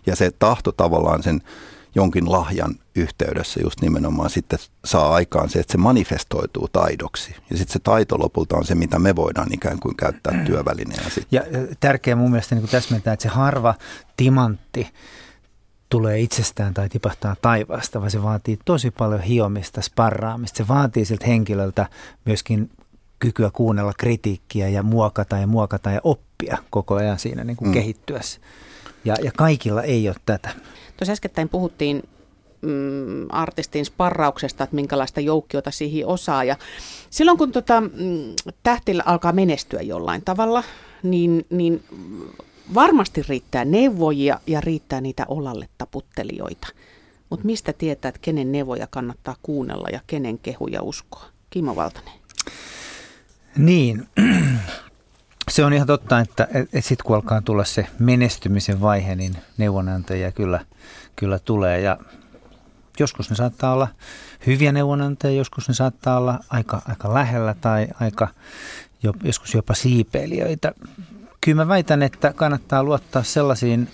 Ja 0.05 0.15
se 0.15 0.31
tahto 0.39 0.71
tavallaan 0.71 1.23
sen 1.23 1.41
jonkin 1.95 2.31
lahjan 2.31 2.75
yhteydessä 2.95 3.59
just 3.63 3.81
nimenomaan 3.81 4.29
sitten 4.29 4.59
saa 4.85 5.13
aikaan 5.13 5.49
se, 5.49 5.59
että 5.59 5.71
se 5.71 5.77
manifestoituu 5.77 6.67
taidoksi. 6.67 7.35
Ja 7.49 7.57
sitten 7.57 7.73
se 7.73 7.79
taito 7.79 8.19
lopulta 8.19 8.57
on 8.57 8.65
se, 8.65 8.75
mitä 8.75 8.99
me 8.99 9.15
voidaan 9.15 9.53
ikään 9.53 9.79
kuin 9.79 9.95
käyttää 9.95 10.43
työvälineenä. 10.45 11.09
Ja 11.31 11.41
tärkeää 11.79 12.15
mun 12.15 12.31
mielestä 12.31 12.55
niin 12.55 12.67
täsmentää, 12.67 13.13
että 13.13 13.23
se 13.23 13.29
harva 13.29 13.75
timantti 14.17 14.89
tulee 15.89 16.19
itsestään 16.19 16.73
tai 16.73 16.89
tipahtaa 16.89 17.35
taivaasta, 17.41 17.99
vaan 17.99 18.11
se 18.11 18.23
vaatii 18.23 18.59
tosi 18.65 18.91
paljon 18.91 19.21
hiomista, 19.21 19.81
sparraamista. 19.81 20.57
Se 20.57 20.67
vaatii 20.67 21.05
siltä 21.05 21.25
henkilöltä 21.27 21.89
myöskin 22.25 22.69
kykyä 23.19 23.49
kuunnella 23.53 23.93
kritiikkiä 23.97 24.69
ja 24.69 24.83
muokata 24.83 25.37
ja 25.37 25.47
muokata 25.47 25.91
ja 25.91 25.99
oppia 26.03 26.57
koko 26.69 26.95
ajan 26.95 27.19
siinä 27.19 27.43
niin 27.43 27.57
kuin 27.57 27.67
mm. 27.67 27.73
kehittyessä. 27.73 28.39
Ja, 29.05 29.15
ja 29.23 29.31
kaikilla 29.37 29.83
ei 29.83 30.07
ole 30.07 30.15
tätä. 30.25 30.49
Tuossa 30.97 31.11
äskettäin 31.11 31.49
puhuttiin 31.49 32.03
mm, 32.61 33.25
artistin 33.29 33.85
sparrauksesta, 33.85 34.63
että 34.63 34.75
minkälaista 34.75 35.19
joukkiota 35.19 35.71
siihen 35.71 36.07
osaa. 36.07 36.43
Ja 36.43 36.55
silloin 37.09 37.37
kun 37.37 37.51
tota, 37.51 37.81
mm, 37.81 37.89
tähtillä 38.63 39.03
alkaa 39.05 39.31
menestyä 39.31 39.81
jollain 39.81 40.21
tavalla, 40.25 40.63
niin, 41.03 41.45
niin 41.49 41.83
varmasti 42.73 43.23
riittää 43.29 43.65
neuvojia 43.65 44.39
ja 44.47 44.61
riittää 44.61 45.01
niitä 45.01 45.25
olalle 45.27 45.69
taputtelijoita. 45.77 46.67
Mutta 47.29 47.45
mistä 47.45 47.73
tietää, 47.73 48.09
että 48.09 48.21
kenen 48.21 48.51
neuvoja 48.51 48.87
kannattaa 48.87 49.35
kuunnella 49.43 49.87
ja 49.91 49.99
kenen 50.07 50.39
kehuja 50.39 50.81
uskoa? 50.81 51.25
Kimmo 51.49 51.75
Valtanen. 51.75 52.13
Niin, 53.57 54.07
se 55.51 55.65
on 55.65 55.73
ihan 55.73 55.87
totta, 55.87 56.19
että, 56.19 56.47
että 56.53 56.81
sitten 56.81 57.05
kun 57.05 57.15
alkaa 57.15 57.41
tulla 57.41 57.63
se 57.63 57.87
menestymisen 57.99 58.81
vaihe, 58.81 59.15
niin 59.15 59.35
neuvonantajia 59.57 60.31
kyllä, 60.31 60.65
kyllä 61.15 61.39
tulee. 61.39 61.81
Ja 61.81 61.97
joskus 62.99 63.29
ne 63.29 63.35
saattaa 63.35 63.73
olla 63.73 63.87
hyviä 64.47 64.71
neuvonantajia, 64.71 65.37
joskus 65.37 65.67
ne 65.67 65.73
saattaa 65.73 66.17
olla 66.17 66.39
aika, 66.49 66.81
aika 66.87 67.13
lähellä 67.13 67.55
tai 67.61 67.87
aika, 67.99 68.27
joskus 69.23 69.53
jopa 69.53 69.73
siipeilijöitä. 69.73 70.73
Kyllä 71.41 71.55
mä 71.55 71.67
väitän, 71.67 72.03
että 72.03 72.33
kannattaa 72.33 72.83
luottaa 72.83 73.23
sellaisiin 73.23 73.89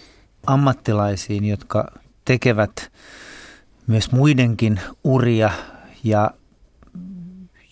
ammattilaisiin, 0.48 1.46
jotka 1.46 1.92
tekevät 2.26 2.92
myös 3.88 4.12
muidenkin 4.12 4.80
uria 5.04 5.52
ja 6.04 6.32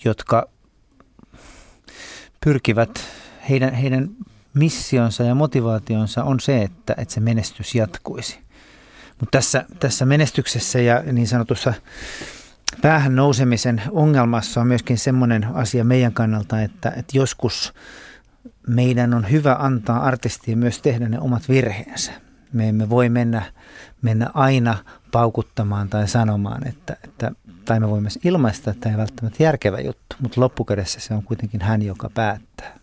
jotka 0.06 0.50
pyrkivät, 2.44 3.19
heidän, 3.50 3.74
heidän 3.74 4.10
missionsa 4.54 5.24
ja 5.24 5.36
motivaationsa 5.36 6.24
on 6.24 6.40
se, 6.40 6.62
että, 6.64 6.96
että 6.98 7.14
se 7.14 7.20
menestys 7.20 7.76
jatkuisi. 7.76 8.40
Mutta 9.20 9.38
tässä, 9.38 9.66
tässä 9.80 10.06
menestyksessä 10.06 10.80
ja 10.80 11.04
niin 11.12 11.28
sanotussa 11.28 11.74
päähän 12.82 13.16
nousemisen 13.16 13.82
ongelmassa 13.92 14.62
on 14.62 14.68
myöskin 14.68 14.98
semmoinen 14.98 15.48
asia 15.54 15.84
meidän 15.84 16.14
kannalta, 16.14 16.62
että, 16.62 16.90
että 16.90 17.18
joskus 17.18 17.74
meidän 18.68 19.14
on 19.14 19.32
hyvä 19.32 19.56
antaa 19.60 20.00
artistiin 20.00 20.58
myös 20.58 20.82
tehdä 20.82 21.10
ne 21.10 21.20
omat 21.20 21.50
virheensä. 21.50 22.12
Me 22.54 22.70
emme 22.70 22.90
voi 22.90 23.10
mennä, 23.10 23.42
mennä 24.02 24.30
aina 24.34 24.78
paukuttamaan 25.12 25.90
tai 25.90 26.08
sanomaan, 26.08 26.68
että, 26.68 26.98
että, 27.04 27.32
tai 27.66 27.80
me 27.80 27.90
voimme 27.90 28.10
ilmaista, 28.24 28.72
että 28.72 28.82
tämä 28.82 28.94
ei 28.94 28.98
välttämättä 28.98 29.44
järkevä 29.44 29.80
juttu, 29.80 30.16
mutta 30.20 30.42
loppukädessä 30.42 31.00
se 31.00 31.14
on 31.14 31.24
kuitenkin 31.24 31.62
hän, 31.62 31.82
joka 31.82 32.10
päättää. 32.14 32.79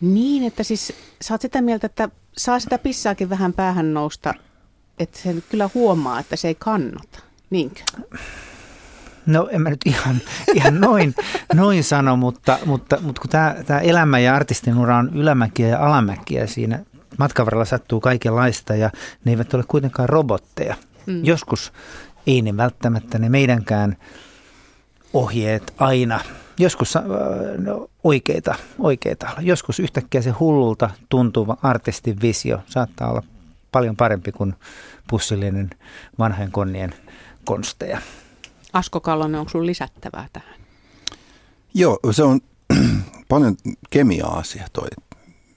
Niin, 0.00 0.44
että 0.44 0.62
siis 0.62 0.92
sä 1.22 1.34
oot 1.34 1.40
sitä 1.40 1.62
mieltä, 1.62 1.86
että 1.86 2.08
saa 2.36 2.60
sitä 2.60 2.78
pissaakin 2.78 3.30
vähän 3.30 3.52
päähän 3.52 3.94
nousta, 3.94 4.34
että 4.98 5.18
se 5.18 5.34
kyllä 5.50 5.70
huomaa, 5.74 6.20
että 6.20 6.36
se 6.36 6.48
ei 6.48 6.54
kannata. 6.54 7.18
Niinkö? 7.50 7.80
No 9.26 9.48
en 9.50 9.62
mä 9.62 9.70
nyt 9.70 9.80
ihan, 9.86 10.16
ihan 10.54 10.80
noin, 10.80 11.14
noin 11.54 11.84
sano, 11.84 12.16
mutta, 12.16 12.58
mutta, 12.66 12.98
mutta 13.02 13.20
kun 13.20 13.30
tämä, 13.30 13.56
tämä 13.66 13.80
elämä 13.80 14.18
ja 14.18 14.34
artistin 14.34 14.78
ura 14.78 14.96
on 14.96 15.10
ylämäkiä 15.14 15.68
ja 15.68 15.86
alamäkiä 15.86 16.46
siinä 16.46 16.84
matkan 17.18 17.46
varrella 17.46 17.64
sattuu 17.64 18.00
kaikenlaista 18.00 18.74
ja 18.74 18.90
ne 19.24 19.32
eivät 19.32 19.54
ole 19.54 19.64
kuitenkaan 19.68 20.08
robotteja. 20.08 20.76
Mm. 21.06 21.24
Joskus 21.24 21.72
ei 22.26 22.42
ne 22.42 22.56
välttämättä 22.56 23.18
ne 23.18 23.28
meidänkään 23.28 23.96
ohjeet 25.12 25.74
aina. 25.78 26.20
Joskus 26.60 26.96
äh, 26.96 27.02
no, 27.58 27.90
oikeita, 28.04 28.54
oikeita. 28.78 29.28
Joskus 29.40 29.80
yhtäkkiä 29.80 30.22
se 30.22 30.30
hullulta 30.30 30.90
tuntuva 31.08 31.56
artistin 31.62 32.20
visio 32.20 32.60
saattaa 32.66 33.10
olla 33.10 33.22
paljon 33.72 33.96
parempi 33.96 34.32
kuin 34.32 34.54
pussillinen 35.10 35.70
vanhojen 36.18 36.52
konnien 36.52 36.94
konsteja. 37.44 38.00
Asko 38.72 39.00
Kallonen, 39.00 39.40
onko 39.40 39.50
sinulla 39.50 39.66
lisättävää 39.66 40.28
tähän? 40.32 40.54
Joo, 41.74 41.98
se 42.10 42.22
on 42.22 42.40
paljon 43.28 43.56
kemia-asia 43.90 44.66
toi, 44.72 44.88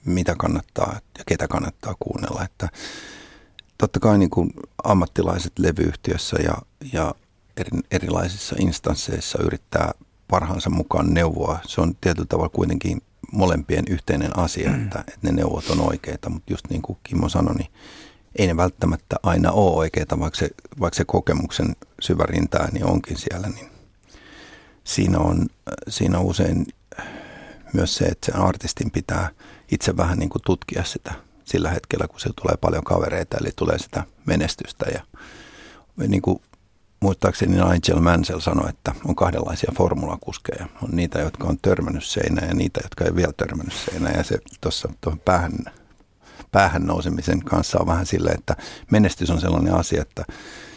mitä 0.04 0.34
kannattaa 0.38 1.00
ja 1.18 1.24
ketä 1.26 1.48
kannattaa 1.48 1.94
kuunnella. 1.98 2.44
Että 2.44 2.68
totta 3.78 4.00
kai 4.00 4.18
niin 4.18 4.30
kuin 4.30 4.50
ammattilaiset 4.84 5.52
levyyhtiössä 5.58 6.36
ja, 6.44 6.54
ja 6.92 7.14
eri, 7.56 7.70
erilaisissa 7.90 8.56
instansseissa 8.58 9.42
yrittää 9.42 9.92
parhaansa 10.28 10.70
mukaan 10.70 11.14
neuvoa. 11.14 11.58
Se 11.66 11.80
on 11.80 11.94
tietyllä 12.00 12.26
tavalla 12.26 12.48
kuitenkin 12.48 13.02
molempien 13.32 13.84
yhteinen 13.90 14.38
asia, 14.38 14.70
mm. 14.70 14.84
että, 14.84 14.98
että 14.98 15.18
ne 15.22 15.32
neuvot 15.32 15.70
on 15.70 15.80
oikeita, 15.80 16.30
mutta 16.30 16.52
just 16.52 16.70
niin 16.70 16.82
kuin 16.82 16.98
Kimmo 17.02 17.28
sanoi, 17.28 17.54
niin 17.54 17.70
ei 18.36 18.46
ne 18.46 18.56
välttämättä 18.56 19.16
aina 19.22 19.52
ole 19.52 19.76
oikeita, 19.76 20.20
vaikka 20.20 20.38
se, 20.38 20.50
vaikka 20.80 20.96
se 20.96 21.04
kokemuksen 21.04 21.76
syvä 22.00 22.26
rintaääni 22.26 22.82
onkin 22.82 23.16
siellä, 23.16 23.48
niin 23.48 23.68
siinä 24.84 25.18
on, 25.18 25.46
siinä 25.88 26.18
on 26.18 26.24
usein 26.24 26.66
myös 27.72 27.94
se, 27.94 28.04
että 28.04 28.26
sen 28.26 28.36
artistin 28.36 28.90
pitää 28.90 29.30
itse 29.72 29.96
vähän 29.96 30.18
niin 30.18 30.30
kuin 30.30 30.42
tutkia 30.42 30.84
sitä 30.84 31.12
sillä 31.44 31.70
hetkellä, 31.70 32.08
kun 32.08 32.20
se 32.20 32.30
tulee 32.42 32.56
paljon 32.60 32.84
kavereita, 32.84 33.36
eli 33.40 33.50
tulee 33.56 33.78
sitä 33.78 34.04
menestystä. 34.26 34.86
Ja 34.94 35.02
niin 36.06 36.22
kuin 36.22 36.40
muistaakseni 37.04 37.56
Nigel 37.56 38.00
Mansell 38.00 38.40
sanoi, 38.40 38.68
että 38.68 38.92
on 39.04 39.14
kahdenlaisia 39.14 39.72
formulakuskeja. 39.76 40.66
On 40.82 40.88
niitä, 40.92 41.18
jotka 41.18 41.48
on 41.48 41.58
törmännyt 41.62 42.04
seinään 42.04 42.48
ja 42.48 42.54
niitä, 42.54 42.80
jotka 42.82 43.04
ei 43.04 43.14
vielä 43.14 43.32
törmännyt 43.36 43.74
seinään. 43.74 44.14
Ja 44.16 44.24
se 44.24 44.38
tuossa 44.60 44.88
tuohon 45.00 45.20
päähän 45.20 45.52
päähän 46.52 46.82
nousemisen 46.86 47.44
kanssa 47.44 47.78
on 47.80 47.86
vähän 47.86 48.06
silleen, 48.06 48.38
että 48.38 48.56
menestys 48.90 49.30
on 49.30 49.40
sellainen 49.40 49.74
asia, 49.74 50.02
että 50.02 50.24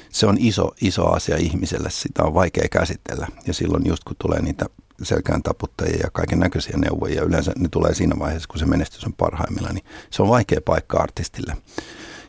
se 0.10 0.28
on 0.28 0.38
iso, 0.40 0.72
iso 0.82 1.12
asia 1.12 1.38
ihmiselle, 1.38 1.90
sitä 1.90 2.24
on 2.24 2.34
vaikea 2.34 2.68
käsitellä. 2.72 3.28
Ja 3.48 3.54
silloin 3.54 3.88
just 3.88 4.04
kun 4.04 4.16
tulee 4.20 4.42
niitä 4.42 4.66
selkään 5.04 5.44
taputtajia 5.44 6.00
ja 6.04 6.10
kaiken 6.14 6.40
näköisiä 6.40 6.78
neuvoja, 6.78 7.24
yleensä 7.24 7.52
ne 7.58 7.70
tulee 7.72 7.94
siinä 7.94 8.20
vaiheessa, 8.20 8.48
kun 8.48 8.60
se 8.60 8.66
menestys 8.66 9.06
on 9.06 9.14
parhaimmillaan, 9.14 9.76
niin 9.76 9.86
se 10.10 10.22
on 10.22 10.30
vaikea 10.30 10.62
paikka 10.66 10.98
artistille. 10.98 11.58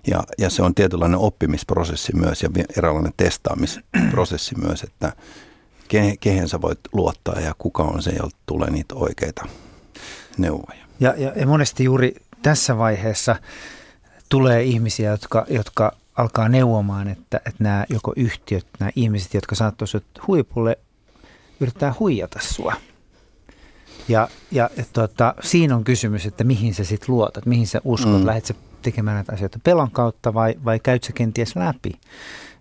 Ja, 0.07 0.25
ja 0.38 0.50
se 0.50 0.62
on 0.62 0.75
tietynlainen 0.75 1.19
oppimisprosessi 1.19 2.17
myös 2.17 2.43
ja 2.43 2.49
eräänlainen 2.76 3.12
testaamisprosessi 3.17 4.55
myös, 4.67 4.83
että 4.83 5.12
kehen 6.21 6.49
sä 6.49 6.61
voit 6.61 6.81
luottaa 6.93 7.40
ja 7.40 7.55
kuka 7.59 7.83
on 7.83 8.02
se, 8.02 8.11
jolta 8.11 8.37
tulee 8.47 8.71
niitä 8.71 8.95
oikeita 8.95 9.47
neuvoja. 10.38 10.78
Ja, 11.00 11.14
ja, 11.17 11.33
ja 11.37 11.47
monesti 11.47 11.85
juuri 11.85 12.14
tässä 12.43 12.78
vaiheessa 12.78 13.37
tulee 14.28 14.62
ihmisiä, 14.62 15.11
jotka, 15.11 15.47
jotka 15.50 15.97
alkaa 16.17 16.49
neuvomaan, 16.49 17.09
että, 17.09 17.37
että 17.37 17.64
nämä 17.64 17.85
joko 17.88 18.12
yhtiöt, 18.17 18.67
nämä 18.81 18.90
ihmiset, 18.97 19.35
jotka 19.35 19.55
saattaisivat 19.55 20.05
huipulle, 20.26 20.78
yrittää 21.61 21.95
huijata 21.99 22.38
sua. 22.43 22.75
Ja, 24.09 24.28
ja 24.50 24.71
tota, 24.93 25.35
siinä 25.43 25.76
on 25.76 25.85
kysymys, 25.85 26.26
että 26.26 26.45
mihin 26.45 26.75
sä 26.75 26.85
sitten 26.85 27.14
luotat, 27.14 27.47
mihin 27.47 27.67
sä 27.67 27.81
uskot, 27.85 28.21
mm. 28.21 28.26
lähdet 28.26 28.45
sä 28.45 28.55
tekemään 28.82 29.14
näitä 29.14 29.32
asioita 29.32 29.58
pelon 29.64 29.90
kautta 29.90 30.35
vai, 30.35 30.54
vai 30.64 30.80
käyt 30.80 31.04
sä 31.04 31.12
kenties 31.12 31.56
läpi 31.56 31.92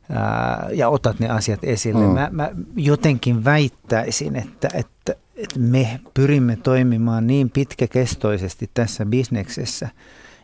ää, 0.09 0.69
ja 0.73 0.89
otat 0.89 1.19
ne 1.19 1.29
asiat 1.29 1.63
esille. 1.63 2.07
Mm. 2.07 2.13
Mä, 2.13 2.29
mä 2.31 2.51
jotenkin 2.75 3.45
väittäisin, 3.45 4.35
että, 4.35 4.69
että, 4.73 5.15
että 5.35 5.59
me 5.59 5.99
pyrimme 6.13 6.55
toimimaan 6.55 7.27
niin 7.27 7.49
pitkäkestoisesti 7.49 8.69
tässä 8.73 9.05
bisneksessä, 9.05 9.89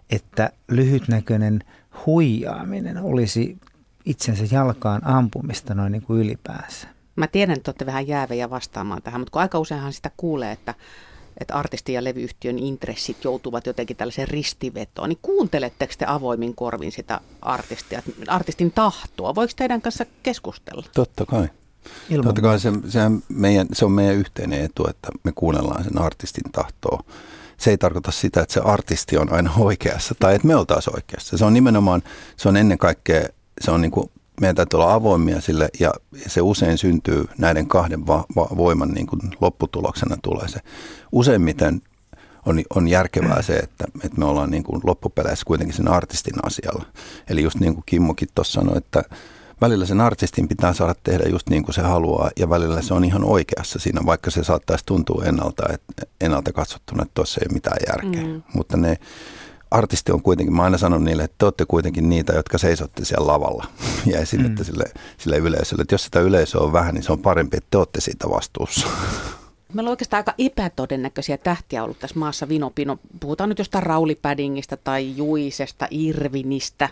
että 0.10 0.52
lyhytnäköinen 0.68 1.60
huijaaminen 2.06 2.98
olisi 2.98 3.58
itsensä 4.06 4.56
jalkaan 4.56 5.02
ampumista 5.08 5.76
noin 5.76 5.92
niin 5.92 6.02
kuin 6.02 6.22
ylipäänsä. 6.22 6.88
Mä 7.16 7.28
tiedän, 7.28 7.58
että 7.58 7.70
olette 7.70 7.86
vähän 7.86 8.08
jäävejä 8.08 8.50
vastaamaan 8.50 9.02
tähän, 9.02 9.22
mutta 9.22 9.32
kun 9.32 9.42
aika 9.42 9.60
useinhan 9.60 9.94
sitä 9.94 10.12
kuulee, 10.18 10.52
että, 10.52 10.76
että 11.38 11.54
artisti- 11.54 11.94
ja 11.94 12.04
levyyhtiön 12.04 12.60
intressit 12.60 13.24
joutuvat 13.24 13.66
jotenkin 13.66 13.98
tällaiseen 13.98 14.28
ristivetoon, 14.28 15.10
niin 15.10 15.20
kuunteletteko 15.22 15.94
te 15.98 16.06
avoimin 16.08 16.56
korvin 16.56 16.92
sitä 16.92 17.22
artistia, 17.42 18.04
artistin 18.28 18.72
tahtoa? 18.72 19.36
Voiko 19.36 19.54
teidän 19.56 19.82
kanssa 19.82 20.06
keskustella? 20.24 20.86
Totta 20.94 21.26
kai. 21.26 21.48
Ilman. 22.10 22.26
Totta 22.26 22.42
kai 22.42 22.60
se, 22.60 22.72
sehän 22.88 23.24
meidän, 23.30 23.68
se 23.74 23.86
on 23.86 23.92
meidän 23.92 24.16
yhteinen 24.16 24.64
etu, 24.66 24.88
että 24.90 25.08
me 25.24 25.32
kuunnellaan 25.36 25.84
sen 25.84 25.98
artistin 25.98 26.52
tahtoa. 26.52 27.04
Se 27.58 27.70
ei 27.70 27.78
tarkoita 27.78 28.12
sitä, 28.12 28.42
että 28.42 28.54
se 28.54 28.60
artisti 28.60 29.18
on 29.18 29.34
aina 29.34 29.52
oikeassa 29.58 30.16
tai 30.20 30.36
että 30.36 30.48
me 30.48 30.56
oltaisiin 30.56 30.96
oikeassa. 30.96 31.38
Se 31.38 31.46
on 31.46 31.54
nimenomaan, 31.54 32.04
se 32.38 32.50
on 32.50 32.58
ennen 32.58 32.78
kaikkea, 32.78 33.28
se 33.62 33.72
on 33.72 33.82
niin 33.82 33.92
kuin 33.92 34.12
meidän 34.44 34.56
täytyy 34.56 34.78
olla 34.78 34.94
avoimia 34.94 35.42
sille 35.42 35.70
ja 35.80 35.94
se 36.28 36.42
usein 36.42 36.78
syntyy 36.78 37.26
näiden 37.38 37.68
kahden 37.68 38.08
va- 38.08 38.26
va- 38.36 38.58
voiman 38.58 38.90
niin 38.90 39.08
kuin 39.08 39.22
lopputuloksena 39.42 40.18
tulee 40.24 40.48
se. 40.48 40.60
Useimmiten 41.12 41.82
on, 42.46 42.62
on 42.76 42.88
järkevää 42.88 43.42
se, 43.42 43.56
että, 43.56 43.86
että 44.04 44.20
me 44.20 44.26
ollaan 44.26 44.52
niin 44.52 44.64
kuin 44.64 44.82
loppupeleissä 44.84 45.46
kuitenkin 45.46 45.76
sen 45.76 45.88
artistin 45.88 46.46
asialla. 46.46 46.86
Eli 47.30 47.44
just 47.44 47.60
niin 47.60 47.74
kuin 47.74 47.84
Kimmokin 47.86 48.30
tuossa 48.36 48.62
sanoi, 48.62 48.78
että 48.78 49.04
välillä 49.62 49.86
sen 49.86 50.02
artistin 50.02 50.48
pitää 50.48 50.74
saada 50.74 50.96
tehdä 51.04 51.24
just 51.30 51.50
niin 51.50 51.64
kuin 51.64 51.76
se 51.76 51.82
haluaa 51.82 52.32
ja 52.40 52.50
välillä 52.50 52.82
se 52.82 52.94
on 52.94 53.06
ihan 53.06 53.24
oikeassa 53.24 53.80
siinä, 53.80 54.02
vaikka 54.06 54.32
se 54.32 54.44
saattaisi 54.44 54.86
tuntua 54.86 55.24
ennalta, 55.26 55.64
että, 55.74 56.06
ennalta 56.22 56.54
katsottuna, 56.54 57.04
että 57.04 57.12
tuossa 57.14 57.42
ei 57.42 57.48
ole 57.50 57.54
mitään 57.54 57.78
järkeä. 57.88 58.24
Mm. 58.24 58.42
Mutta 58.54 58.78
ne 58.78 58.98
artisti 59.74 60.12
on 60.12 60.22
kuitenkin, 60.22 60.56
mä 60.56 60.64
aina 60.64 60.78
sanon 60.78 61.04
niille, 61.04 61.24
että 61.24 61.36
te 61.38 61.46
olette 61.46 61.66
kuitenkin 61.66 62.10
niitä, 62.10 62.34
jotka 62.34 62.58
seisotte 62.58 63.06
siellä 63.06 63.28
lavalla 63.28 63.66
ja 64.12 64.20
esitätte 64.20 64.62
mm. 64.62 64.66
sille, 64.66 64.84
sille 65.18 65.38
yleisölle. 65.38 65.82
Että 65.82 65.94
jos 65.94 66.06
sitä 66.06 66.20
yleisöä 66.20 66.62
on 66.62 66.74
vähän, 66.74 66.94
niin 66.94 67.04
se 67.04 67.12
on 67.12 67.20
parempi, 67.20 67.58
että 67.58 67.68
te 67.72 67.78
olette 67.78 68.02
siitä 68.02 68.30
vastuussa. 68.30 68.88
Meillä 69.74 69.88
on 69.88 69.92
oikeastaan 69.92 70.20
aika 70.20 70.34
epätodennäköisiä 70.38 71.38
tähtiä 71.38 71.84
ollut 71.84 72.00
tässä 72.00 72.20
maassa 72.20 72.50
vinopino. 72.50 72.98
Puhutaan 73.20 73.50
nyt 73.50 73.60
jostain 73.60 73.84
Rauli 73.84 74.16
Paddingista 74.16 74.78
tai 74.78 75.18
Juisesta, 75.18 75.88
Irvinistä. 75.92 76.90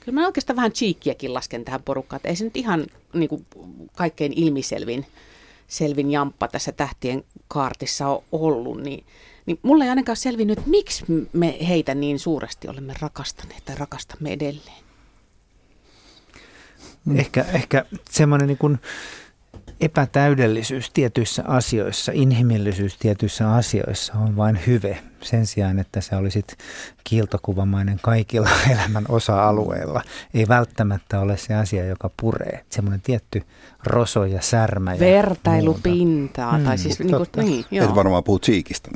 Kyllä 0.00 0.20
mä 0.20 0.26
oikeastaan 0.26 0.56
vähän 0.56 0.72
cheekkiäkin 0.72 1.34
lasken 1.34 1.64
tähän 1.64 1.82
porukkaan. 1.82 2.18
Että 2.18 2.28
ei 2.28 2.36
se 2.36 2.44
nyt 2.44 2.56
ihan 2.56 2.86
niin 3.12 3.28
kuin, 3.28 3.46
kaikkein 3.96 4.32
ilmiselvin 4.36 5.06
selvin 5.68 6.10
jamppa 6.10 6.48
tässä 6.48 6.72
tähtien 6.72 7.24
kaartissa 7.48 8.08
on 8.08 8.22
ollut. 8.32 8.80
Niin 8.82 9.04
niin 9.46 9.58
mulle 9.62 9.84
ei 9.84 9.90
ainakaan 9.90 10.16
selvinnyt, 10.16 10.58
että 10.58 10.70
miksi 10.70 11.04
me 11.32 11.56
heitä 11.68 11.94
niin 11.94 12.18
suuresti 12.18 12.68
olemme 12.68 12.94
rakastaneet 13.00 13.64
tai 13.64 13.76
rakastamme 13.76 14.32
edelleen. 14.32 14.86
Ehkä, 17.14 17.44
ehkä 17.54 17.84
semmoinen 18.10 18.48
niin 18.48 18.78
epätäydellisyys 19.80 20.90
tietyissä 20.90 21.44
asioissa, 21.46 22.12
inhimillisyys 22.14 22.96
tietyissä 22.96 23.54
asioissa 23.54 24.12
on 24.12 24.36
vain 24.36 24.60
hyve 24.66 24.98
sen 25.22 25.46
sijaan, 25.46 25.78
että 25.78 26.00
sä 26.00 26.18
olisit 26.18 26.56
kiiltokuvamainen 27.04 27.98
kaikilla 28.02 28.50
elämän 28.72 29.04
osa-alueilla. 29.08 30.02
Ei 30.34 30.48
välttämättä 30.48 31.20
ole 31.20 31.36
se 31.36 31.54
asia, 31.54 31.86
joka 31.86 32.10
puree. 32.20 32.64
Semmoinen 32.70 33.00
tietty 33.00 33.42
roso 33.84 34.24
ja 34.24 34.42
särmä. 34.42 34.94
Ja 34.94 35.00
Vertailupintaa. 35.00 36.58
Mm, 36.58 36.64
tai 36.64 36.78
siis 36.78 36.98
niin 36.98 37.10
kuin, 37.10 37.28
niin, 37.36 37.64
joo. 37.70 37.88
Et 37.88 37.94
varmaan 37.94 38.24
puhut 38.24 38.44
siikistä. 38.44 38.90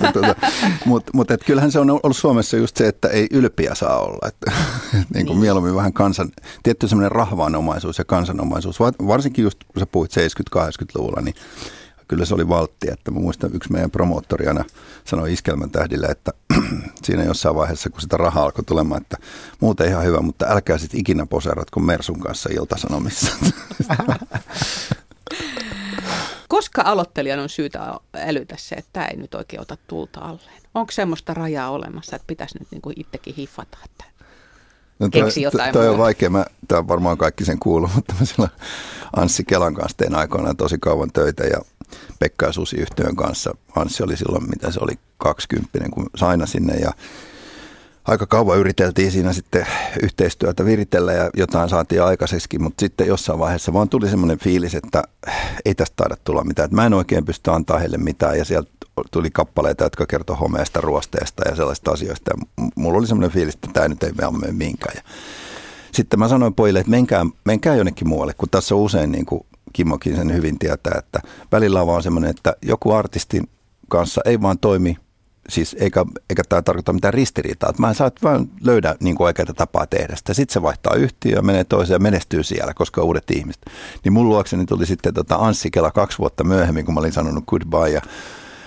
Mutta 0.00 0.20
mut, 0.86 1.04
mut, 1.12 1.30
et 1.30 1.44
kyllähän 1.44 1.72
se 1.72 1.78
on 1.78 1.90
ollut 1.90 2.16
Suomessa 2.16 2.56
just 2.56 2.76
se, 2.76 2.88
että 2.88 3.08
ei 3.08 3.26
ylpiä 3.30 3.74
saa 3.74 3.98
olla. 3.98 4.28
Että, 4.28 4.52
niin 4.92 5.02
kuin 5.10 5.26
niin. 5.26 5.38
mieluummin 5.38 5.74
vähän 5.74 5.92
kansan, 5.92 6.28
tietty 6.62 6.88
semmoinen 6.88 7.12
rahvaanomaisuus 7.12 7.98
ja 7.98 8.04
kansanomaisuus. 8.04 8.80
Varsinkin 8.80 9.42
just 9.42 9.64
kun 9.64 9.80
sä 9.80 9.86
puhuit 9.86 10.10
70-80-luvulla, 10.56 11.20
niin 11.20 11.34
kyllä 12.12 12.24
se 12.24 12.34
oli 12.34 12.48
valtti, 12.48 12.90
että 12.90 13.10
mä 13.10 13.20
muistan 13.20 13.50
yksi 13.54 13.72
meidän 13.72 13.90
promoottori 13.90 14.46
aina 14.46 14.64
sanoi 15.04 15.32
Iskelmän 15.32 15.70
tähdille, 15.70 16.06
että 16.06 16.32
siinä 17.04 17.24
jossain 17.24 17.54
vaiheessa, 17.54 17.90
kun 17.90 18.00
sitä 18.00 18.16
rahaa 18.16 18.44
alkoi 18.44 18.64
tulemaan, 18.64 19.02
että 19.02 19.16
muuten 19.60 19.88
ihan 19.88 20.04
hyvä, 20.04 20.20
mutta 20.20 20.46
älkää 20.48 20.78
sitten 20.78 21.00
ikinä 21.00 21.26
poseeratko 21.26 21.80
Mersun 21.80 22.20
kanssa 22.20 22.48
iltasanomissa. 22.52 23.32
Koska 26.48 26.82
aloittelijan 26.82 27.38
on 27.38 27.48
syytä 27.48 27.94
älytä 28.14 28.54
se, 28.58 28.74
että 28.74 28.90
tämä 28.92 29.06
ei 29.06 29.16
nyt 29.16 29.34
oikein 29.34 29.60
ota 29.60 29.76
tulta 29.86 30.20
alleen? 30.20 30.62
Onko 30.74 30.92
semmoista 30.92 31.34
rajaa 31.34 31.70
olemassa, 31.70 32.16
että 32.16 32.26
pitäisi 32.26 32.58
nyt 32.58 32.68
niin 32.70 32.82
kuin 32.82 33.00
itsekin 33.00 33.34
hiffata, 33.34 33.78
että 33.84 34.04
No 34.98 35.08
toi, 35.08 35.22
keksi 35.22 35.42
jotain 35.42 35.72
toi, 35.72 35.88
on 35.88 35.98
vaikea, 35.98 36.30
mä, 36.30 36.44
tämä 36.68 36.78
on 36.78 36.88
varmaan 36.88 37.18
kaikki 37.18 37.44
sen 37.44 37.58
kuuluu, 37.58 37.90
mutta 37.94 38.14
mä 38.38 38.48
Anssi 39.16 39.44
Kelan 39.44 39.74
kanssa 39.74 39.96
tein 39.96 40.14
aikoinaan 40.14 40.56
tosi 40.56 40.78
kauan 40.78 41.12
töitä 41.12 41.44
ja 41.44 41.60
Pekka 42.18 42.46
ja 42.46 42.52
Susi 42.52 42.76
yhtiön 42.76 43.16
kanssa. 43.16 43.54
Anssi 43.76 44.02
oli 44.02 44.16
silloin, 44.16 44.50
mitä 44.50 44.70
se 44.70 44.80
oli, 44.82 44.92
20, 45.18 45.78
kun 45.90 46.06
saina 46.16 46.46
sinne 46.46 46.74
ja 46.74 46.92
aika 48.04 48.26
kauan 48.26 48.58
yriteltiin 48.58 49.12
siinä 49.12 49.32
sitten 49.32 49.66
yhteistyötä 50.02 50.64
viritellä 50.64 51.12
ja 51.12 51.30
jotain 51.36 51.68
saatiin 51.68 52.02
aikaiseksi, 52.02 52.58
mutta 52.58 52.80
sitten 52.80 53.06
jossain 53.06 53.38
vaiheessa 53.38 53.72
vaan 53.72 53.88
tuli 53.88 54.08
semmoinen 54.08 54.38
fiilis, 54.38 54.74
että 54.74 55.02
ei 55.64 55.74
tästä 55.74 55.94
taida 55.96 56.16
tulla 56.24 56.44
mitään. 56.44 56.64
Että 56.64 56.76
mä 56.76 56.86
en 56.86 56.94
oikein 56.94 57.24
pysty 57.24 57.50
antaa 57.50 57.78
heille 57.78 57.98
mitään 57.98 58.38
ja 58.38 58.44
sieltä 58.44 58.70
tuli 59.10 59.30
kappaleita, 59.30 59.84
jotka 59.84 60.06
kertoi 60.06 60.36
homeesta, 60.36 60.80
ruosteesta 60.80 61.48
ja 61.48 61.56
sellaista 61.56 61.90
asioista. 61.90 62.30
Ja 62.30 62.66
mulla 62.74 62.98
oli 62.98 63.06
semmoinen 63.06 63.30
fiilis, 63.30 63.54
että 63.54 63.68
tämä 63.72 63.88
nyt 63.88 64.02
ei 64.02 64.12
mene 64.40 64.52
mihinkään. 64.52 64.96
Ja 64.96 65.02
sitten 65.92 66.18
mä 66.18 66.28
sanoin 66.28 66.54
pojille, 66.54 66.80
että 66.80 66.90
menkää, 66.90 67.26
menkää 67.44 67.76
jonnekin 67.76 68.08
muualle, 68.08 68.34
kun 68.38 68.48
tässä 68.50 68.74
on 68.74 68.80
usein 68.80 69.12
niin 69.12 69.26
kuin 69.26 69.46
Kimmokin 69.72 70.16
sen 70.16 70.34
hyvin 70.34 70.58
tietää, 70.58 70.94
että 70.98 71.20
välillä 71.52 71.80
on 71.80 71.86
vaan 71.86 72.02
semmoinen, 72.02 72.30
että 72.30 72.56
joku 72.62 72.92
artistin 72.92 73.48
kanssa 73.88 74.20
ei 74.24 74.42
vaan 74.42 74.58
toimi, 74.58 74.96
siis 75.48 75.76
eikä, 75.78 76.04
eikä 76.30 76.42
tämä 76.48 76.62
tarkoita 76.62 76.92
mitään 76.92 77.14
ristiriitaa, 77.14 77.72
mä 77.78 77.94
saat 77.94 78.22
vaan 78.22 78.48
löydä 78.64 78.96
niin 79.00 79.16
oikeaa 79.18 79.54
tapaa 79.56 79.86
tehdä 79.86 80.16
sitä. 80.16 80.34
Sitten 80.34 80.52
se 80.52 80.62
vaihtaa 80.62 80.94
yhtiöä, 80.94 81.42
menee 81.42 81.64
toiseen 81.64 81.94
ja 81.94 81.98
menestyy 81.98 82.42
siellä, 82.42 82.74
koska 82.74 83.02
uudet 83.02 83.30
ihmiset. 83.30 83.62
Niin 84.04 84.12
mun 84.12 84.28
luokseni 84.28 84.66
tuli 84.66 84.86
sitten 84.86 85.14
tota 85.14 85.36
Anssi 85.36 85.70
Kela 85.70 85.90
kaksi 85.90 86.18
vuotta 86.18 86.44
myöhemmin, 86.44 86.84
kun 86.84 86.94
mä 86.94 87.00
olin 87.00 87.12
sanonut 87.12 87.44
goodbye 87.46 87.90
ja 87.90 88.00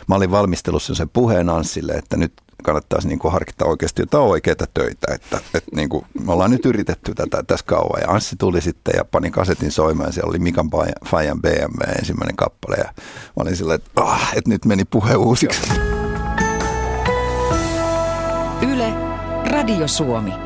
mä 0.08 0.15
olin 0.15 0.32
valmistelussa 0.32 0.96
sen 0.96 1.10
puheen 1.10 1.50
Anssille, 1.50 1.94
että 1.94 2.18
nyt 2.18 2.34
kannattaisi 2.65 3.08
niin 3.08 3.19
kuin 3.19 3.32
harkita 3.32 3.65
oikeasti 3.65 4.01
jotain 4.01 4.23
oikeita 4.23 4.65
töitä. 4.73 5.13
Että, 5.13 5.38
että 5.54 5.75
niin 5.75 5.89
kuin, 5.89 6.06
me 6.25 6.32
ollaan 6.32 6.51
nyt 6.51 6.65
yritetty 6.65 7.13
tätä 7.13 7.43
tässä 7.43 7.65
kauan. 7.65 8.01
Ja 8.01 8.10
Anssi 8.10 8.36
tuli 8.36 8.62
sitten 8.62 8.93
ja 8.97 9.06
pani 9.06 9.32
kasetin 9.32 9.71
soimaan. 9.71 10.13
Siellä 10.13 10.30
oli 10.30 10.39
Mikan 10.39 10.69
Fajan 11.06 11.41
BMW 11.41 11.97
ensimmäinen 11.99 12.36
kappale. 12.36 12.75
Ja 12.75 12.93
mä 12.95 13.41
olin 13.41 13.56
silleen, 13.56 13.75
että, 13.75 14.01
ah, 14.01 14.32
että 14.36 14.49
nyt 14.49 14.65
meni 14.65 14.86
puhe 14.86 15.15
uusiksi. 15.15 15.73
Yle, 18.62 18.93
Radio 19.51 19.88
Suomi. 19.88 20.45